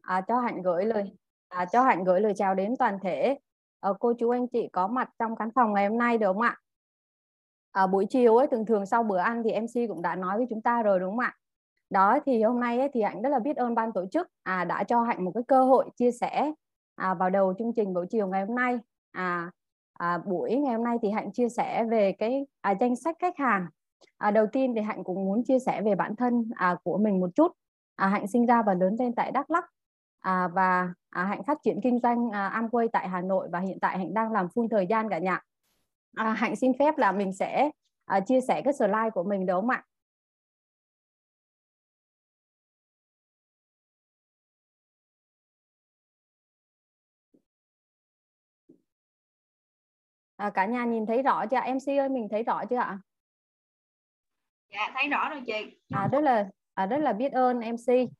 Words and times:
à, 0.00 0.20
cho 0.20 0.40
hạnh 0.40 0.62
gửi 0.62 0.84
lời 0.84 1.16
à, 1.48 1.64
cho 1.64 1.82
hạnh 1.82 2.04
gửi 2.04 2.20
lời 2.20 2.32
chào 2.36 2.54
đến 2.54 2.76
toàn 2.78 2.98
thể. 3.02 3.38
À, 3.80 3.90
cô 4.00 4.12
chú 4.12 4.30
anh 4.30 4.48
chị 4.48 4.68
có 4.72 4.86
mặt 4.86 5.10
trong 5.18 5.36
khán 5.36 5.50
phòng 5.54 5.72
ngày 5.72 5.88
hôm 5.88 5.98
nay 5.98 6.18
được 6.18 6.32
không 6.32 6.42
ạ? 6.42 6.56
À, 7.72 7.86
buổi 7.86 8.06
chiều 8.06 8.36
ấy 8.36 8.46
thường 8.46 8.66
thường 8.66 8.86
sau 8.86 9.02
bữa 9.02 9.18
ăn 9.18 9.42
thì 9.42 9.60
mc 9.60 9.88
cũng 9.88 10.02
đã 10.02 10.16
nói 10.16 10.36
với 10.36 10.46
chúng 10.50 10.62
ta 10.62 10.82
rồi 10.82 11.00
đúng 11.00 11.10
không 11.10 11.18
ạ? 11.18 11.36
Đó 11.90 12.18
thì 12.26 12.42
hôm 12.42 12.60
nay 12.60 12.78
ấy, 12.78 12.88
thì 12.94 13.02
hạnh 13.02 13.22
rất 13.22 13.28
là 13.28 13.38
biết 13.38 13.56
ơn 13.56 13.74
ban 13.74 13.92
tổ 13.92 14.06
chức 14.06 14.28
à, 14.42 14.64
đã 14.64 14.84
cho 14.84 15.02
hạnh 15.02 15.24
một 15.24 15.30
cái 15.34 15.42
cơ 15.48 15.64
hội 15.64 15.90
chia 15.96 16.10
sẻ 16.10 16.52
à, 16.94 17.14
vào 17.14 17.30
đầu 17.30 17.54
chương 17.58 17.72
trình 17.76 17.94
buổi 17.94 18.06
chiều 18.10 18.28
ngày 18.28 18.46
hôm 18.46 18.56
nay. 18.56 18.78
À, 19.12 19.50
à, 19.92 20.18
buổi 20.18 20.56
ngày 20.56 20.74
hôm 20.74 20.84
nay 20.84 20.98
thì 21.02 21.10
hạnh 21.10 21.32
chia 21.32 21.48
sẻ 21.48 21.84
về 21.90 22.12
cái 22.12 22.46
à, 22.60 22.74
danh 22.80 22.96
sách 22.96 23.16
khách 23.18 23.38
hàng. 23.38 23.66
À, 24.18 24.30
đầu 24.30 24.46
tiên 24.52 24.72
thì 24.74 24.80
hạnh 24.80 25.04
cũng 25.04 25.24
muốn 25.24 25.44
chia 25.44 25.58
sẻ 25.58 25.82
về 25.82 25.94
bản 25.94 26.16
thân 26.16 26.50
à, 26.54 26.76
của 26.84 26.98
mình 26.98 27.20
một 27.20 27.30
chút. 27.34 27.52
À, 27.96 28.08
hạnh 28.08 28.26
sinh 28.26 28.46
ra 28.46 28.62
và 28.62 28.74
lớn 28.74 28.96
lên 28.98 29.14
tại 29.14 29.30
đắk 29.32 29.50
lắk 29.50 29.64
à, 30.20 30.48
và 30.48 30.94
à, 31.10 31.24
hạnh 31.24 31.42
phát 31.46 31.58
triển 31.62 31.80
kinh 31.82 32.00
doanh 32.02 32.30
à, 32.30 32.60
Amway 32.60 32.88
tại 32.92 33.08
hà 33.08 33.20
nội 33.20 33.48
và 33.52 33.60
hiện 33.60 33.78
tại 33.80 33.98
hạnh 33.98 34.14
đang 34.14 34.32
làm 34.32 34.46
full 34.46 34.68
thời 34.70 34.86
gian 34.86 35.08
cả 35.08 35.18
nhà. 35.18 35.40
À, 36.16 36.32
hạnh 36.32 36.56
xin 36.56 36.72
phép 36.78 36.98
là 36.98 37.12
mình 37.12 37.32
sẽ 37.32 37.70
à, 38.04 38.20
chia 38.20 38.40
sẻ 38.40 38.62
cái 38.64 38.72
slide 38.72 39.10
của 39.14 39.24
mình 39.24 39.46
đúng 39.46 39.60
không 39.60 39.70
ạ? 39.70 39.84
À, 50.36 50.50
cả 50.50 50.66
nhà 50.66 50.84
nhìn 50.84 51.06
thấy 51.06 51.22
rõ 51.22 51.46
chưa? 51.46 51.60
Mc 51.74 51.98
ơi 51.98 52.08
mình 52.08 52.28
thấy 52.30 52.42
rõ 52.42 52.64
chưa 52.70 52.76
ạ? 52.76 52.98
Dạ 54.72 54.90
thấy 54.94 55.08
rõ 55.08 55.28
rồi 55.28 55.42
chị. 55.46 55.78
À, 55.90 56.08
rất 56.12 56.20
là 56.20 56.48
à, 56.74 56.86
rất 56.86 56.98
là 56.98 57.12
biết 57.12 57.32
ơn 57.32 57.58
mc 57.58 58.10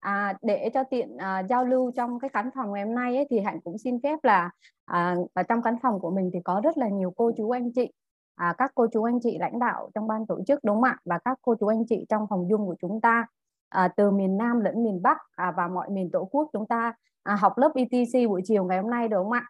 à, 0.00 0.34
để 0.42 0.70
cho 0.74 0.84
tiện 0.84 1.16
à, 1.16 1.42
giao 1.48 1.64
lưu 1.64 1.92
trong 1.96 2.20
cái 2.20 2.30
khán 2.32 2.50
phòng 2.54 2.72
ngày 2.72 2.84
hôm 2.84 2.94
nay 2.94 3.16
ấy, 3.16 3.26
thì 3.30 3.40
hạnh 3.40 3.60
cũng 3.64 3.78
xin 3.78 4.00
phép 4.02 4.18
là 4.22 4.50
à, 4.84 5.16
ở 5.34 5.42
trong 5.42 5.62
khán 5.62 5.76
phòng 5.82 6.00
của 6.00 6.10
mình 6.10 6.30
thì 6.34 6.38
có 6.44 6.60
rất 6.64 6.78
là 6.78 6.88
nhiều 6.88 7.12
cô 7.16 7.32
chú 7.36 7.50
anh 7.50 7.72
chị. 7.72 7.92
À, 8.34 8.54
các 8.58 8.72
cô 8.74 8.86
chú 8.92 9.02
anh 9.02 9.18
chị 9.22 9.38
lãnh 9.38 9.58
đạo 9.58 9.90
trong 9.94 10.08
ban 10.08 10.26
tổ 10.26 10.40
chức 10.46 10.64
đúng 10.64 10.76
không 10.76 10.84
ạ? 10.84 10.98
Và 11.04 11.18
các 11.24 11.38
cô 11.42 11.54
chú 11.60 11.66
anh 11.66 11.84
chị 11.88 12.06
trong 12.08 12.26
phòng 12.30 12.48
dung 12.50 12.66
của 12.66 12.76
chúng 12.80 13.00
ta 13.00 13.26
à, 13.68 13.88
từ 13.96 14.10
miền 14.10 14.36
Nam 14.36 14.60
lẫn 14.60 14.84
miền 14.84 15.02
Bắc 15.02 15.18
à, 15.36 15.52
và 15.56 15.68
mọi 15.68 15.90
miền 15.90 16.10
tổ 16.10 16.24
quốc 16.24 16.48
chúng 16.52 16.66
ta 16.66 16.92
à, 17.22 17.36
học 17.36 17.58
lớp 17.58 17.72
ETC 17.74 18.28
buổi 18.28 18.42
chiều 18.44 18.64
ngày 18.64 18.78
hôm 18.78 18.90
nay 18.90 19.08
đúng 19.08 19.24
không 19.24 19.32
ạ? 19.32 19.48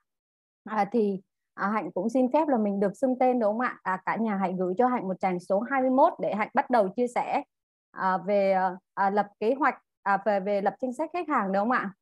À, 0.65 0.85
thì 0.93 1.21
à, 1.55 1.69
hạnh 1.69 1.93
cũng 1.93 2.09
xin 2.09 2.33
phép 2.33 2.49
là 2.49 2.59
mình 2.59 2.81
được 2.81 2.97
xưng 2.97 3.19
tên 3.19 3.39
đúng 3.39 3.53
không 3.53 3.61
ạ? 3.61 3.79
À, 3.83 4.03
cả 4.07 4.17
nhà 4.17 4.37
hãy 4.37 4.55
gửi 4.59 4.75
cho 4.79 4.87
hạnh 4.87 5.09
một 5.09 5.21
tràng 5.21 5.41
số 5.41 5.61
21 5.61 6.13
để 6.21 6.35
hạnh 6.35 6.49
bắt 6.55 6.71
đầu 6.71 6.89
chia 6.89 7.07
sẻ 7.15 7.43
à, 7.91 8.19
về 8.19 8.53
à, 8.53 8.77
à 8.95 9.11
lập 9.11 9.27
kế 9.41 9.55
hoạch 9.55 9.75
à, 10.03 10.23
về 10.25 10.41
về 10.41 10.61
lập 10.61 10.75
danh 10.81 10.93
sách 10.93 11.11
khách 11.13 11.29
hàng 11.29 11.53
đúng 11.53 11.61
không 11.61 11.71
ạ? 11.71 11.93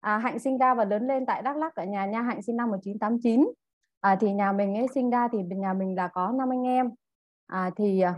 À, 0.00 0.18
hạnh 0.18 0.38
sinh 0.38 0.58
ra 0.58 0.74
và 0.74 0.84
lớn 0.84 1.06
lên 1.06 1.26
tại 1.26 1.42
đắk 1.42 1.56
lắk 1.56 1.74
ở 1.74 1.84
nhà 1.84 2.06
nha. 2.06 2.22
Hạnh 2.22 2.42
sinh 2.42 2.56
năm 2.56 2.70
1989 2.70 3.52
à, 4.00 4.16
thì 4.20 4.32
nhà 4.32 4.52
mình 4.52 4.74
ấy 4.74 4.86
sinh 4.94 5.10
ra 5.10 5.28
thì 5.32 5.38
nhà 5.42 5.72
mình 5.72 5.96
là 5.96 6.08
có 6.08 6.32
năm 6.32 6.52
anh 6.52 6.66
em. 6.66 6.90
À, 7.46 7.70
thì 7.76 8.00
à, 8.00 8.14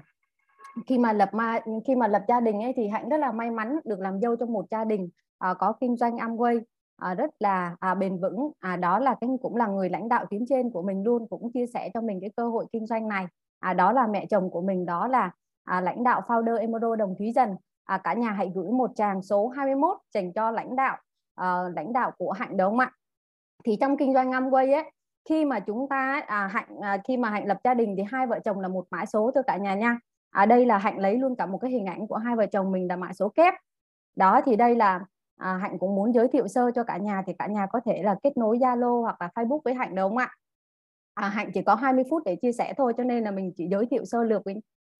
khi 0.86 0.98
mà 0.98 1.12
lập 1.12 1.28
ma 1.32 1.60
khi 1.86 1.94
mà 1.96 2.08
lập 2.08 2.22
gia 2.28 2.40
đình 2.40 2.62
ấy 2.62 2.72
thì 2.76 2.88
hạnh 2.88 3.08
rất 3.08 3.16
là 3.16 3.32
may 3.32 3.50
mắn 3.50 3.78
được 3.84 4.00
làm 4.00 4.20
dâu 4.20 4.36
trong 4.36 4.52
một 4.52 4.66
gia 4.70 4.84
đình 4.84 5.08
à, 5.38 5.54
có 5.54 5.72
kinh 5.80 5.96
doanh 5.96 6.16
Amway 6.16 6.60
à, 6.96 7.14
rất 7.14 7.30
là 7.38 7.76
à, 7.80 7.94
bền 7.94 8.20
vững. 8.20 8.50
À, 8.60 8.76
đó 8.76 8.98
là 8.98 9.14
cái 9.20 9.30
cũng 9.42 9.56
là 9.56 9.66
người 9.66 9.90
lãnh 9.90 10.08
đạo 10.08 10.26
tuyến 10.30 10.44
trên 10.48 10.70
của 10.70 10.82
mình 10.82 11.02
luôn 11.04 11.26
cũng 11.28 11.52
chia 11.52 11.66
sẻ 11.66 11.90
cho 11.94 12.00
mình 12.00 12.20
cái 12.20 12.30
cơ 12.36 12.48
hội 12.48 12.66
kinh 12.72 12.86
doanh 12.86 13.08
này. 13.08 13.26
À, 13.60 13.74
đó 13.74 13.92
là 13.92 14.06
mẹ 14.06 14.26
chồng 14.26 14.50
của 14.50 14.62
mình 14.62 14.86
đó 14.86 15.08
là 15.08 15.30
à, 15.64 15.80
lãnh 15.80 16.04
đạo 16.04 16.22
founder 16.26 16.58
Emoro 16.58 16.96
Đồng 16.96 17.14
Thúy 17.18 17.32
Dần 17.32 17.56
à, 17.84 17.98
cả 17.98 18.14
nhà 18.14 18.30
hãy 18.30 18.52
gửi 18.54 18.70
một 18.70 18.90
tràng 18.96 19.22
số 19.22 19.48
21 19.48 19.96
dành 20.14 20.32
cho 20.32 20.50
lãnh 20.50 20.76
đạo 20.76 20.96
à, 21.34 21.62
lãnh 21.76 21.92
đạo 21.92 22.10
của 22.18 22.32
hạnh 22.32 22.56
đúng 22.56 22.70
không 22.70 22.78
ạ? 22.78 22.92
Thì 23.64 23.76
trong 23.80 23.96
kinh 23.96 24.14
doanh 24.14 24.30
Amway 24.30 24.74
ấy 24.74 24.90
khi 25.28 25.44
mà 25.44 25.60
chúng 25.60 25.88
ta 25.88 26.22
à, 26.26 26.46
hạnh 26.46 26.80
à, 26.80 26.98
khi 27.08 27.16
mà 27.16 27.30
hạnh 27.30 27.46
lập 27.46 27.58
gia 27.64 27.74
đình 27.74 27.94
thì 27.96 28.02
hai 28.10 28.26
vợ 28.26 28.38
chồng 28.44 28.60
là 28.60 28.68
một 28.68 28.86
mã 28.90 29.06
số 29.06 29.30
thôi 29.34 29.44
cả 29.46 29.56
nhà 29.56 29.74
nha. 29.74 29.98
À 30.30 30.46
đây 30.46 30.66
là 30.66 30.78
hạnh 30.78 30.98
lấy 30.98 31.18
luôn 31.18 31.36
cả 31.36 31.46
một 31.46 31.58
cái 31.58 31.70
hình 31.70 31.86
ảnh 31.86 32.06
của 32.06 32.16
hai 32.16 32.36
vợ 32.36 32.46
chồng 32.46 32.72
mình 32.72 32.88
là 32.88 32.96
mã 32.96 33.12
số 33.12 33.28
kép. 33.28 33.54
Đó 34.16 34.40
thì 34.44 34.56
đây 34.56 34.76
là 34.76 35.00
à, 35.36 35.56
hạnh 35.56 35.78
cũng 35.78 35.94
muốn 35.94 36.14
giới 36.14 36.28
thiệu 36.28 36.48
sơ 36.48 36.70
cho 36.74 36.84
cả 36.84 36.96
nhà 36.96 37.22
thì 37.26 37.32
cả 37.38 37.46
nhà 37.46 37.66
có 37.66 37.80
thể 37.84 38.02
là 38.02 38.16
kết 38.22 38.36
nối 38.36 38.58
zalo 38.58 39.02
hoặc 39.02 39.16
là 39.20 39.28
facebook 39.34 39.60
với 39.64 39.74
hạnh 39.74 39.94
đúng 39.94 40.08
không 40.08 40.18
ạ? 40.18 40.30
À, 41.14 41.28
hạnh 41.28 41.50
chỉ 41.54 41.62
có 41.62 41.74
20 41.74 42.04
phút 42.10 42.22
để 42.24 42.36
chia 42.36 42.52
sẻ 42.52 42.74
thôi 42.76 42.92
cho 42.96 43.04
nên 43.04 43.24
là 43.24 43.30
mình 43.30 43.52
chỉ 43.56 43.68
giới 43.70 43.86
thiệu 43.86 44.04
sơ 44.04 44.24
lược 44.24 44.44
với 44.44 44.54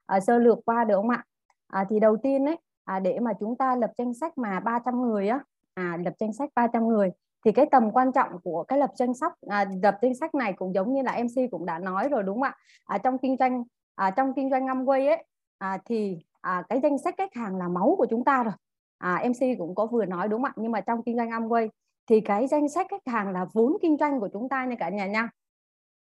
à, 0.06 0.20
sơ 0.20 0.38
lược 0.38 0.58
qua 0.64 0.84
được 0.84 0.96
không 0.96 1.10
ạ? 1.10 1.24
À, 1.66 1.84
thì 1.90 2.00
đầu 2.00 2.16
tiên 2.16 2.44
đấy 2.44 2.56
à, 2.84 2.98
để 2.98 3.20
mà 3.20 3.32
chúng 3.40 3.56
ta 3.56 3.76
lập 3.76 3.90
danh 3.98 4.14
sách 4.14 4.38
mà 4.38 4.60
300 4.60 5.02
người 5.02 5.28
á 5.28 5.40
à, 5.74 5.98
lập 6.04 6.12
danh 6.18 6.32
sách 6.32 6.50
300 6.54 6.88
người 6.88 7.10
thì 7.44 7.52
cái 7.52 7.66
tầm 7.70 7.90
quan 7.90 8.12
trọng 8.12 8.40
của 8.44 8.64
cái 8.68 8.78
lập 8.78 8.90
danh 8.96 9.14
sách 9.14 9.32
à, 9.48 9.64
lập 9.82 9.98
danh 10.02 10.14
sách 10.14 10.34
này 10.34 10.52
cũng 10.52 10.74
giống 10.74 10.94
như 10.94 11.02
là 11.02 11.12
MC 11.12 11.50
cũng 11.50 11.66
đã 11.66 11.78
nói 11.78 12.08
rồi 12.08 12.22
đúng 12.22 12.36
không 12.36 12.42
ạ? 12.42 12.56
À, 12.84 12.98
trong 12.98 13.18
kinh 13.18 13.36
doanh 13.38 13.64
à, 13.94 14.10
trong 14.10 14.34
kinh 14.34 14.50
doanh 14.50 14.66
Amway 14.66 15.08
ấy 15.08 15.24
à, 15.58 15.78
thì 15.84 16.18
à, 16.40 16.62
cái 16.68 16.80
danh 16.82 16.98
sách 16.98 17.14
khách 17.18 17.34
hàng 17.34 17.56
là 17.56 17.68
máu 17.68 17.94
của 17.98 18.06
chúng 18.10 18.24
ta 18.24 18.42
rồi. 18.42 18.54
À, 18.98 19.24
MC 19.24 19.58
cũng 19.58 19.74
có 19.74 19.86
vừa 19.86 20.04
nói 20.04 20.28
đúng 20.28 20.42
không 20.42 20.50
ạ? 20.50 20.52
Nhưng 20.56 20.72
mà 20.72 20.80
trong 20.80 21.02
kinh 21.02 21.16
doanh 21.16 21.30
Amway 21.30 21.68
thì 22.06 22.20
cái 22.20 22.46
danh 22.46 22.68
sách 22.68 22.86
khách 22.90 23.06
hàng 23.06 23.30
là 23.32 23.46
vốn 23.52 23.76
kinh 23.82 23.96
doanh 24.00 24.20
của 24.20 24.28
chúng 24.32 24.48
ta 24.48 24.64
nha 24.64 24.76
cả 24.78 24.88
nhà 24.88 25.06
nha. 25.06 25.30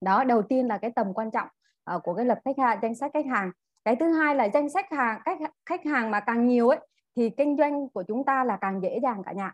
Đó 0.02 0.24
đầu 0.24 0.42
tiên 0.42 0.68
là 0.68 0.78
cái 0.78 0.92
tầm 0.92 1.14
quan 1.14 1.32
trọng 1.32 1.48
uh, 1.96 2.04
của 2.04 2.14
cái 2.14 2.26
lập 2.26 2.40
khách 2.46 2.58
hàng 2.58 2.80
danh 2.82 2.96
sách 2.96 3.12
khách 3.14 3.26
hàng 3.26 3.52
cái 3.86 3.96
thứ 3.96 4.14
hai 4.14 4.36
là 4.36 4.46
danh 4.54 4.70
sách 4.70 4.86
hàng 4.92 5.22
khách 5.26 5.38
khách 5.66 5.86
hàng 5.86 6.12
mà 6.12 6.20
càng 6.20 6.48
nhiều 6.48 6.70
ấy 6.70 6.80
thì 7.16 7.30
kinh 7.30 7.58
doanh 7.58 7.90
của 7.90 8.04
chúng 8.08 8.26
ta 8.26 8.44
là 8.44 8.58
càng 8.62 8.82
dễ 8.82 9.00
dàng 9.04 9.24
cả 9.26 9.32
nhà. 9.32 9.54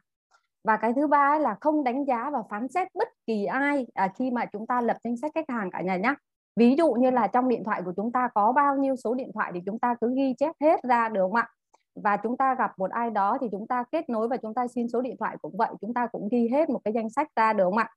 Và 0.64 0.78
cái 0.78 0.94
thứ 0.94 1.08
ba 1.08 1.40
là 1.40 1.56
không 1.62 1.84
đánh 1.84 2.06
giá 2.06 2.30
và 2.34 2.40
phán 2.50 2.68
xét 2.68 2.88
bất 2.96 3.08
kỳ 3.28 3.46
ai 3.46 3.86
à, 3.94 4.08
khi 4.16 4.32
mà 4.32 4.46
chúng 4.46 4.68
ta 4.68 4.82
lập 4.82 4.98
danh 5.04 5.18
sách 5.18 5.32
khách 5.36 5.50
hàng 5.50 5.72
cả 5.72 5.82
nhà 5.82 5.98
nhé 5.98 6.14
ví 6.56 6.76
dụ 6.76 6.92
như 6.94 7.12
là 7.12 7.28
trong 7.28 7.50
điện 7.50 7.64
thoại 7.64 7.82
của 7.86 7.94
chúng 7.96 8.12
ta 8.12 8.30
có 8.36 8.52
bao 8.52 8.78
nhiêu 8.78 8.96
số 8.96 9.14
điện 9.14 9.32
thoại 9.34 9.52
thì 9.54 9.62
chúng 9.66 9.80
ta 9.80 9.96
cứ 10.02 10.14
ghi 10.16 10.34
chép 10.38 10.56
hết 10.62 10.84
ra 10.84 11.10
được 11.10 11.22
không 11.22 11.36
ạ? 11.36 11.48
Và 11.96 12.18
chúng 12.18 12.38
ta 12.38 12.56
gặp 12.56 12.72
một 12.78 12.92
ai 12.92 13.10
đó 13.10 13.38
thì 13.42 13.48
chúng 13.52 13.68
ta 13.68 13.84
kết 13.92 14.10
nối 14.10 14.28
và 14.28 14.38
chúng 14.38 14.54
ta 14.54 14.68
xin 14.68 14.88
số 14.90 15.02
điện 15.02 15.16
thoại 15.20 15.38
cũng 15.42 15.58
vậy 15.58 15.70
chúng 15.82 15.94
ta 15.94 16.08
cũng 16.08 16.30
ghi 16.32 16.48
hết 16.52 16.70
một 16.70 16.80
cái 16.84 16.94
danh 16.94 17.10
sách 17.10 17.28
ra 17.36 17.54
được 17.54 17.64
không 17.64 17.78
ạ? 17.78 17.90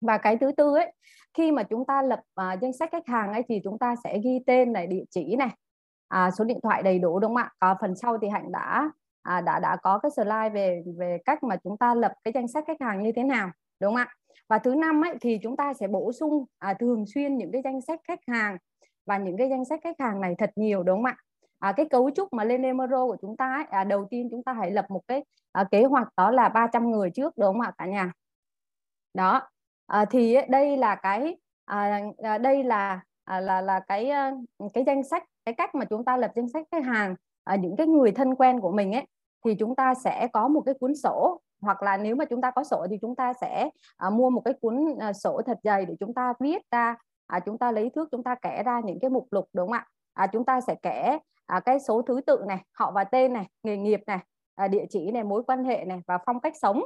Và 0.00 0.18
cái 0.18 0.36
thứ 0.36 0.52
tư 0.56 0.74
ấy 0.74 0.92
khi 1.34 1.52
mà 1.52 1.62
chúng 1.62 1.84
ta 1.84 2.02
lập 2.02 2.20
uh, 2.40 2.60
danh 2.60 2.72
sách 2.72 2.88
khách 2.92 3.06
hàng 3.06 3.32
ấy 3.32 3.42
thì 3.48 3.60
chúng 3.64 3.78
ta 3.78 3.94
sẽ 4.04 4.18
ghi 4.24 4.40
tên 4.46 4.72
này 4.72 4.86
địa 4.86 5.04
chỉ 5.10 5.36
này 5.36 5.50
à, 6.08 6.30
số 6.30 6.44
điện 6.44 6.58
thoại 6.62 6.82
đầy 6.82 6.98
đủ 6.98 7.18
đúng 7.18 7.34
không 7.34 7.36
ạ? 7.36 7.52
Có 7.58 7.76
phần 7.80 7.96
sau 7.96 8.18
thì 8.18 8.28
hạnh 8.28 8.52
đã 8.52 8.90
à, 9.22 9.40
đã 9.40 9.58
đã 9.60 9.76
có 9.76 9.98
cái 9.98 10.10
slide 10.10 10.50
về 10.54 10.82
về 10.98 11.18
cách 11.24 11.42
mà 11.42 11.56
chúng 11.64 11.76
ta 11.76 11.94
lập 11.94 12.12
cái 12.24 12.32
danh 12.34 12.48
sách 12.48 12.64
khách 12.66 12.80
hàng 12.80 13.02
như 13.02 13.12
thế 13.16 13.22
nào 13.24 13.50
đúng 13.80 13.94
không 13.94 13.96
ạ? 13.96 14.14
Và 14.48 14.58
thứ 14.58 14.74
năm 14.74 15.04
ấy 15.04 15.14
thì 15.20 15.38
chúng 15.42 15.56
ta 15.56 15.74
sẽ 15.74 15.88
bổ 15.88 16.12
sung 16.12 16.44
à, 16.58 16.74
thường 16.74 17.04
xuyên 17.14 17.36
những 17.36 17.52
cái 17.52 17.62
danh 17.64 17.80
sách 17.80 18.00
khách 18.08 18.20
hàng 18.26 18.56
và 19.06 19.18
những 19.18 19.36
cái 19.36 19.48
danh 19.50 19.64
sách 19.64 19.80
khách 19.84 20.00
hàng 20.00 20.20
này 20.20 20.34
thật 20.38 20.50
nhiều 20.56 20.82
đúng 20.82 20.96
không 20.96 21.04
ạ? 21.04 21.16
À, 21.58 21.72
cái 21.72 21.86
cấu 21.90 22.10
trúc 22.10 22.32
mà 22.32 22.44
lên 22.44 22.62
Emero 22.62 23.06
của 23.06 23.16
chúng 23.20 23.36
ta 23.36 23.52
ấy, 23.52 23.64
à, 23.70 23.84
đầu 23.84 24.06
tiên 24.10 24.28
chúng 24.30 24.42
ta 24.42 24.52
hãy 24.52 24.70
lập 24.70 24.86
một 24.88 25.00
cái 25.08 25.24
à, 25.52 25.64
kế 25.70 25.84
hoạch 25.84 26.08
đó 26.16 26.30
là 26.30 26.48
300 26.48 26.90
người 26.90 27.10
trước 27.10 27.38
đúng 27.38 27.52
không 27.52 27.60
ạ 27.60 27.72
cả 27.78 27.86
nhà? 27.86 28.12
Đó 29.14 29.48
à, 29.88 30.04
thì 30.04 30.36
đây 30.48 30.76
là 30.76 30.94
cái 30.94 31.36
à, 31.64 32.00
à, 32.22 32.38
đây 32.38 32.64
là 32.64 33.00
à, 33.24 33.40
là 33.40 33.60
là 33.60 33.80
cái 33.80 34.10
cái 34.74 34.84
danh 34.86 35.02
sách 35.04 35.24
cái 35.44 35.54
cách 35.54 35.74
mà 35.74 35.84
chúng 35.84 36.04
ta 36.04 36.16
lập 36.16 36.30
danh 36.36 36.48
sách 36.48 36.66
khách 36.70 36.84
hàng 36.84 37.14
à, 37.44 37.56
những 37.56 37.76
cái 37.76 37.86
người 37.86 38.12
thân 38.12 38.34
quen 38.34 38.60
của 38.60 38.72
mình 38.72 38.92
ấy 38.92 39.06
thì 39.44 39.54
chúng 39.54 39.76
ta 39.76 39.94
sẽ 39.94 40.28
có 40.32 40.48
một 40.48 40.62
cái 40.66 40.74
cuốn 40.80 40.94
sổ. 40.94 41.40
Hoặc 41.60 41.82
là 41.82 41.96
nếu 41.96 42.16
mà 42.16 42.24
chúng 42.24 42.40
ta 42.40 42.50
có 42.50 42.64
sổ 42.64 42.86
thì 42.90 42.98
chúng 43.02 43.16
ta 43.16 43.32
sẽ 43.32 43.70
à, 43.96 44.10
mua 44.10 44.30
một 44.30 44.42
cái 44.44 44.54
cuốn 44.60 44.86
à, 45.00 45.12
sổ 45.12 45.40
thật 45.46 45.58
dày 45.62 45.86
để 45.86 45.94
chúng 46.00 46.14
ta 46.14 46.32
viết 46.40 46.62
ra 46.70 46.96
à, 47.26 47.40
chúng 47.40 47.58
ta 47.58 47.72
lấy 47.72 47.90
thước 47.90 48.08
chúng 48.10 48.22
ta 48.22 48.34
kẻ 48.34 48.62
ra 48.62 48.80
những 48.84 49.00
cái 49.00 49.10
mục 49.10 49.26
lục 49.30 49.48
đúng 49.52 49.68
không 49.68 49.72
ạ? 49.72 49.86
À, 50.14 50.26
chúng 50.26 50.44
ta 50.44 50.60
sẽ 50.60 50.74
kẻ 50.82 51.18
à, 51.46 51.60
cái 51.60 51.80
số 51.80 52.02
thứ 52.02 52.20
tự 52.26 52.44
này 52.46 52.58
họ 52.72 52.90
và 52.90 53.04
tên 53.04 53.32
này 53.32 53.46
nghề 53.62 53.76
nghiệp 53.76 54.00
này 54.06 54.18
à, 54.54 54.68
địa 54.68 54.84
chỉ 54.90 55.10
này 55.10 55.24
mối 55.24 55.42
quan 55.46 55.64
hệ 55.64 55.84
này 55.84 56.00
và 56.06 56.18
phong 56.26 56.40
cách 56.40 56.54
sống. 56.56 56.82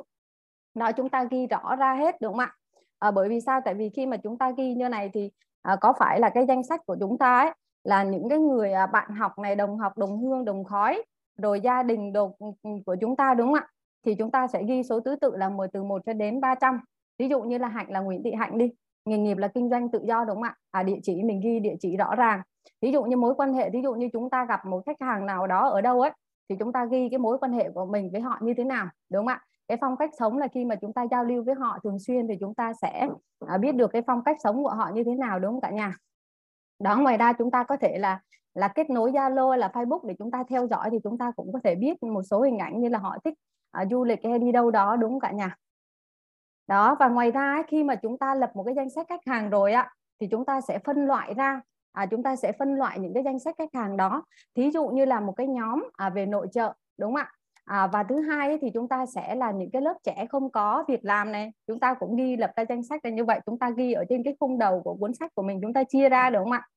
Đó 0.74 0.92
chúng 0.92 1.08
ta 1.08 1.24
ghi 1.24 1.46
rõ 1.46 1.76
ra 1.76 1.94
hết 1.94 2.20
đúng 2.20 2.32
không 2.32 2.40
ạ? 2.40 2.56
À, 3.02 3.10
bởi 3.10 3.28
vì 3.28 3.40
sao? 3.40 3.60
Tại 3.64 3.74
vì 3.74 3.90
khi 3.90 4.06
mà 4.06 4.16
chúng 4.16 4.38
ta 4.38 4.50
ghi 4.56 4.74
như 4.74 4.88
này 4.88 5.10
thì 5.14 5.30
à, 5.62 5.76
có 5.80 5.92
phải 5.98 6.20
là 6.20 6.30
cái 6.30 6.46
danh 6.46 6.62
sách 6.62 6.80
của 6.86 6.96
chúng 7.00 7.18
ta 7.18 7.40
ấy 7.40 7.52
là 7.84 8.02
những 8.02 8.28
cái 8.28 8.38
người 8.38 8.72
à, 8.72 8.86
bạn 8.86 9.10
học 9.10 9.38
này 9.38 9.56
đồng 9.56 9.78
học 9.78 9.98
đồng 9.98 10.18
hương 10.20 10.44
đồng 10.44 10.64
khói 10.64 11.02
rồi 11.42 11.60
gia 11.60 11.82
đình 11.82 12.12
đồ 12.12 12.36
ừ, 12.38 12.46
ừ, 12.62 12.70
của 12.86 12.96
chúng 13.00 13.16
ta 13.16 13.34
đúng 13.34 13.46
không 13.46 13.54
ạ? 13.54 13.68
Thì 14.06 14.14
chúng 14.14 14.30
ta 14.30 14.46
sẽ 14.46 14.62
ghi 14.64 14.82
số 14.82 15.00
thứ 15.00 15.16
tự 15.16 15.36
là 15.36 15.48
10 15.48 15.68
từ 15.68 15.82
1 15.82 16.02
cho 16.06 16.12
đến 16.12 16.40
300 16.40 16.80
ví 17.18 17.28
dụ 17.28 17.42
như 17.42 17.58
là 17.58 17.68
hạnh 17.68 17.90
là 17.90 18.00
Nguyễn 18.00 18.22
Thị 18.22 18.32
Hạnh 18.32 18.58
đi 18.58 18.70
nghề 19.04 19.18
nghiệp 19.18 19.36
là 19.36 19.48
kinh 19.48 19.70
doanh 19.70 19.88
tự 19.88 20.00
do 20.08 20.24
đúng 20.24 20.36
không 20.36 20.42
ạ? 20.42 20.56
À, 20.70 20.82
địa 20.82 20.98
chỉ 21.02 21.22
mình 21.22 21.40
ghi 21.40 21.60
địa 21.60 21.74
chỉ 21.80 21.96
rõ 21.96 22.14
ràng. 22.14 22.42
Ví 22.80 22.92
dụ 22.92 23.04
như 23.04 23.16
mối 23.16 23.34
quan 23.34 23.54
hệ 23.54 23.70
ví 23.70 23.82
dụ 23.82 23.94
như 23.94 24.08
chúng 24.12 24.30
ta 24.30 24.44
gặp 24.44 24.66
một 24.66 24.82
khách 24.86 25.00
hàng 25.00 25.26
nào 25.26 25.46
đó 25.46 25.68
ở 25.68 25.80
đâu 25.80 26.00
ấy 26.00 26.10
thì 26.48 26.56
chúng 26.58 26.72
ta 26.72 26.84
ghi 26.84 27.08
cái 27.10 27.18
mối 27.18 27.38
quan 27.38 27.52
hệ 27.52 27.70
của 27.74 27.86
mình 27.86 28.10
với 28.12 28.20
họ 28.20 28.38
như 28.42 28.54
thế 28.54 28.64
nào 28.64 28.86
đúng 29.10 29.26
không 29.26 29.28
ạ? 29.28 29.40
Cái 29.68 29.78
phong 29.80 29.96
cách 29.96 30.10
sống 30.18 30.38
là 30.38 30.48
khi 30.48 30.64
mà 30.64 30.74
chúng 30.74 30.92
ta 30.92 31.06
giao 31.10 31.24
lưu 31.24 31.42
với 31.44 31.54
họ 31.54 31.78
thường 31.84 31.98
xuyên 31.98 32.28
thì 32.28 32.34
chúng 32.40 32.54
ta 32.54 32.72
sẽ 32.72 33.08
à, 33.46 33.58
biết 33.58 33.72
được 33.74 33.90
cái 33.92 34.02
phong 34.06 34.24
cách 34.24 34.36
sống 34.44 34.62
của 34.62 34.70
họ 34.70 34.90
như 34.94 35.04
thế 35.04 35.14
nào 35.14 35.38
đúng 35.38 35.52
không 35.52 35.60
cả 35.60 35.70
nhà? 35.70 35.96
Đó 36.78 36.96
ngoài 36.96 37.16
ra 37.16 37.32
chúng 37.32 37.50
ta 37.50 37.64
có 37.64 37.76
thể 37.76 37.98
là 37.98 38.20
là 38.54 38.68
kết 38.68 38.90
nối 38.90 39.12
Zalo 39.12 39.56
là 39.56 39.70
Facebook 39.74 40.06
để 40.06 40.14
chúng 40.18 40.30
ta 40.30 40.44
theo 40.48 40.66
dõi 40.66 40.90
thì 40.90 40.98
chúng 41.04 41.18
ta 41.18 41.32
cũng 41.36 41.52
có 41.52 41.60
thể 41.64 41.74
biết 41.74 42.02
một 42.02 42.22
số 42.22 42.42
hình 42.42 42.58
ảnh 42.58 42.80
như 42.80 42.88
là 42.88 42.98
họ 42.98 43.16
thích 43.24 43.34
uh, 43.82 43.88
du 43.90 44.04
lịch 44.04 44.20
hay 44.24 44.38
đi 44.38 44.52
đâu 44.52 44.70
đó 44.70 44.96
đúng 44.96 45.10
không 45.10 45.20
cả 45.20 45.32
nhà? 45.32 45.56
Đó 46.66 46.96
và 47.00 47.08
ngoài 47.08 47.30
ra 47.30 47.62
khi 47.68 47.84
mà 47.84 47.94
chúng 47.94 48.18
ta 48.18 48.34
lập 48.34 48.50
một 48.54 48.64
cái 48.64 48.74
danh 48.74 48.90
sách 48.90 49.06
khách 49.08 49.26
hàng 49.26 49.50
rồi 49.50 49.72
á 49.72 49.90
thì 50.20 50.26
chúng 50.30 50.44
ta 50.44 50.60
sẽ 50.60 50.78
phân 50.78 51.06
loại 51.06 51.34
ra 51.34 51.60
à, 51.92 52.06
chúng 52.06 52.22
ta 52.22 52.36
sẽ 52.36 52.52
phân 52.52 52.74
loại 52.74 52.98
những 52.98 53.14
cái 53.14 53.22
danh 53.22 53.38
sách 53.38 53.54
khách 53.58 53.74
hàng 53.74 53.96
đó. 53.96 54.24
Thí 54.54 54.70
dụ 54.70 54.88
như 54.88 55.04
là 55.04 55.20
một 55.20 55.32
cái 55.36 55.46
nhóm 55.46 55.84
à, 55.96 56.10
về 56.10 56.26
nội 56.26 56.46
trợ 56.52 56.72
đúng 56.98 57.14
không 57.14 57.16
ạ? 57.16 57.32
À, 57.64 57.86
và 57.86 58.02
thứ 58.02 58.20
hai 58.20 58.58
thì 58.58 58.70
chúng 58.74 58.88
ta 58.88 59.06
sẽ 59.06 59.34
là 59.34 59.50
những 59.50 59.70
cái 59.70 59.82
lớp 59.82 59.94
trẻ 60.04 60.26
không 60.30 60.50
có 60.50 60.84
việc 60.88 61.04
làm 61.04 61.32
này. 61.32 61.52
Chúng 61.66 61.78
ta 61.78 61.94
cũng 61.94 62.16
ghi 62.16 62.36
lập 62.36 62.52
ra 62.56 62.64
danh 62.68 62.82
sách 62.82 63.04
là 63.04 63.10
như 63.10 63.24
vậy. 63.24 63.40
Chúng 63.46 63.58
ta 63.58 63.70
ghi 63.70 63.92
ở 63.92 64.04
trên 64.08 64.22
cái 64.22 64.36
khung 64.40 64.58
đầu 64.58 64.80
của 64.84 64.94
cuốn 64.94 65.14
sách 65.14 65.34
của 65.34 65.42
mình 65.42 65.58
chúng 65.62 65.72
ta 65.72 65.84
chia 65.84 66.08
ra 66.08 66.30
đúng 66.30 66.44
không 66.44 66.52
ạ? 66.52 66.68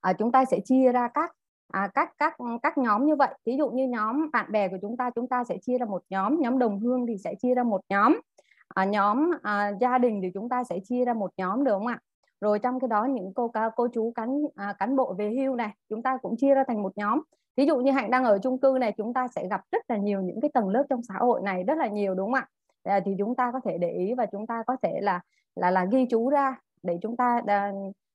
À, 0.00 0.12
chúng 0.12 0.32
ta 0.32 0.44
sẽ 0.44 0.60
chia 0.64 0.92
ra 0.92 1.08
các 1.08 1.32
à, 1.72 1.88
các 1.94 2.12
các 2.18 2.36
các 2.62 2.78
nhóm 2.78 3.06
như 3.06 3.16
vậy. 3.16 3.34
Ví 3.44 3.56
dụ 3.56 3.70
như 3.70 3.88
nhóm 3.88 4.30
bạn 4.32 4.52
bè 4.52 4.68
của 4.68 4.76
chúng 4.82 4.96
ta 4.96 5.10
chúng 5.10 5.28
ta 5.28 5.44
sẽ 5.44 5.58
chia 5.62 5.78
ra 5.78 5.86
một 5.86 6.02
nhóm. 6.10 6.40
Nhóm 6.40 6.58
đồng 6.58 6.80
hương 6.80 7.06
thì 7.06 7.18
sẽ 7.18 7.34
chia 7.34 7.54
ra 7.54 7.62
một 7.62 7.80
nhóm. 7.88 8.20
À, 8.68 8.84
nhóm 8.84 9.30
à, 9.42 9.72
gia 9.80 9.98
đình 9.98 10.20
thì 10.22 10.30
chúng 10.34 10.48
ta 10.48 10.64
sẽ 10.64 10.78
chia 10.84 11.04
ra 11.04 11.14
một 11.14 11.30
nhóm 11.36 11.64
được 11.64 11.72
không 11.72 11.86
ạ? 11.86 11.98
Rồi 12.40 12.58
trong 12.58 12.80
cái 12.80 12.88
đó 12.88 13.04
những 13.04 13.34
cô 13.34 13.52
cô 13.76 13.88
chú 13.88 14.12
cán 14.14 14.42
à, 14.54 14.74
cán 14.78 14.96
bộ 14.96 15.14
về 15.18 15.30
hưu 15.30 15.54
này 15.54 15.70
chúng 15.88 16.02
ta 16.02 16.16
cũng 16.22 16.36
chia 16.36 16.54
ra 16.54 16.64
thành 16.68 16.82
một 16.82 16.92
nhóm 16.96 17.22
ví 17.56 17.66
dụ 17.66 17.76
như 17.78 17.92
hạnh 17.92 18.10
đang 18.10 18.24
ở 18.24 18.38
chung 18.38 18.58
cư 18.58 18.78
này 18.80 18.92
chúng 18.96 19.14
ta 19.14 19.28
sẽ 19.28 19.48
gặp 19.48 19.60
rất 19.72 19.90
là 19.90 19.96
nhiều 19.96 20.20
những 20.20 20.40
cái 20.40 20.50
tầng 20.54 20.68
lớp 20.68 20.84
trong 20.90 21.02
xã 21.02 21.14
hội 21.14 21.40
này 21.44 21.64
rất 21.64 21.78
là 21.78 21.86
nhiều 21.86 22.14
đúng 22.14 22.26
không 22.26 22.34
ạ? 22.34 22.48
À, 22.82 23.00
thì 23.04 23.14
chúng 23.18 23.34
ta 23.34 23.52
có 23.52 23.60
thể 23.64 23.78
để 23.78 23.90
ý 23.90 24.14
và 24.14 24.26
chúng 24.26 24.46
ta 24.46 24.62
có 24.66 24.76
thể 24.82 25.00
là 25.00 25.20
là 25.54 25.70
là 25.70 25.84
ghi 25.90 26.06
chú 26.10 26.30
ra 26.30 26.60
để 26.82 26.98
chúng 27.02 27.16
ta 27.16 27.42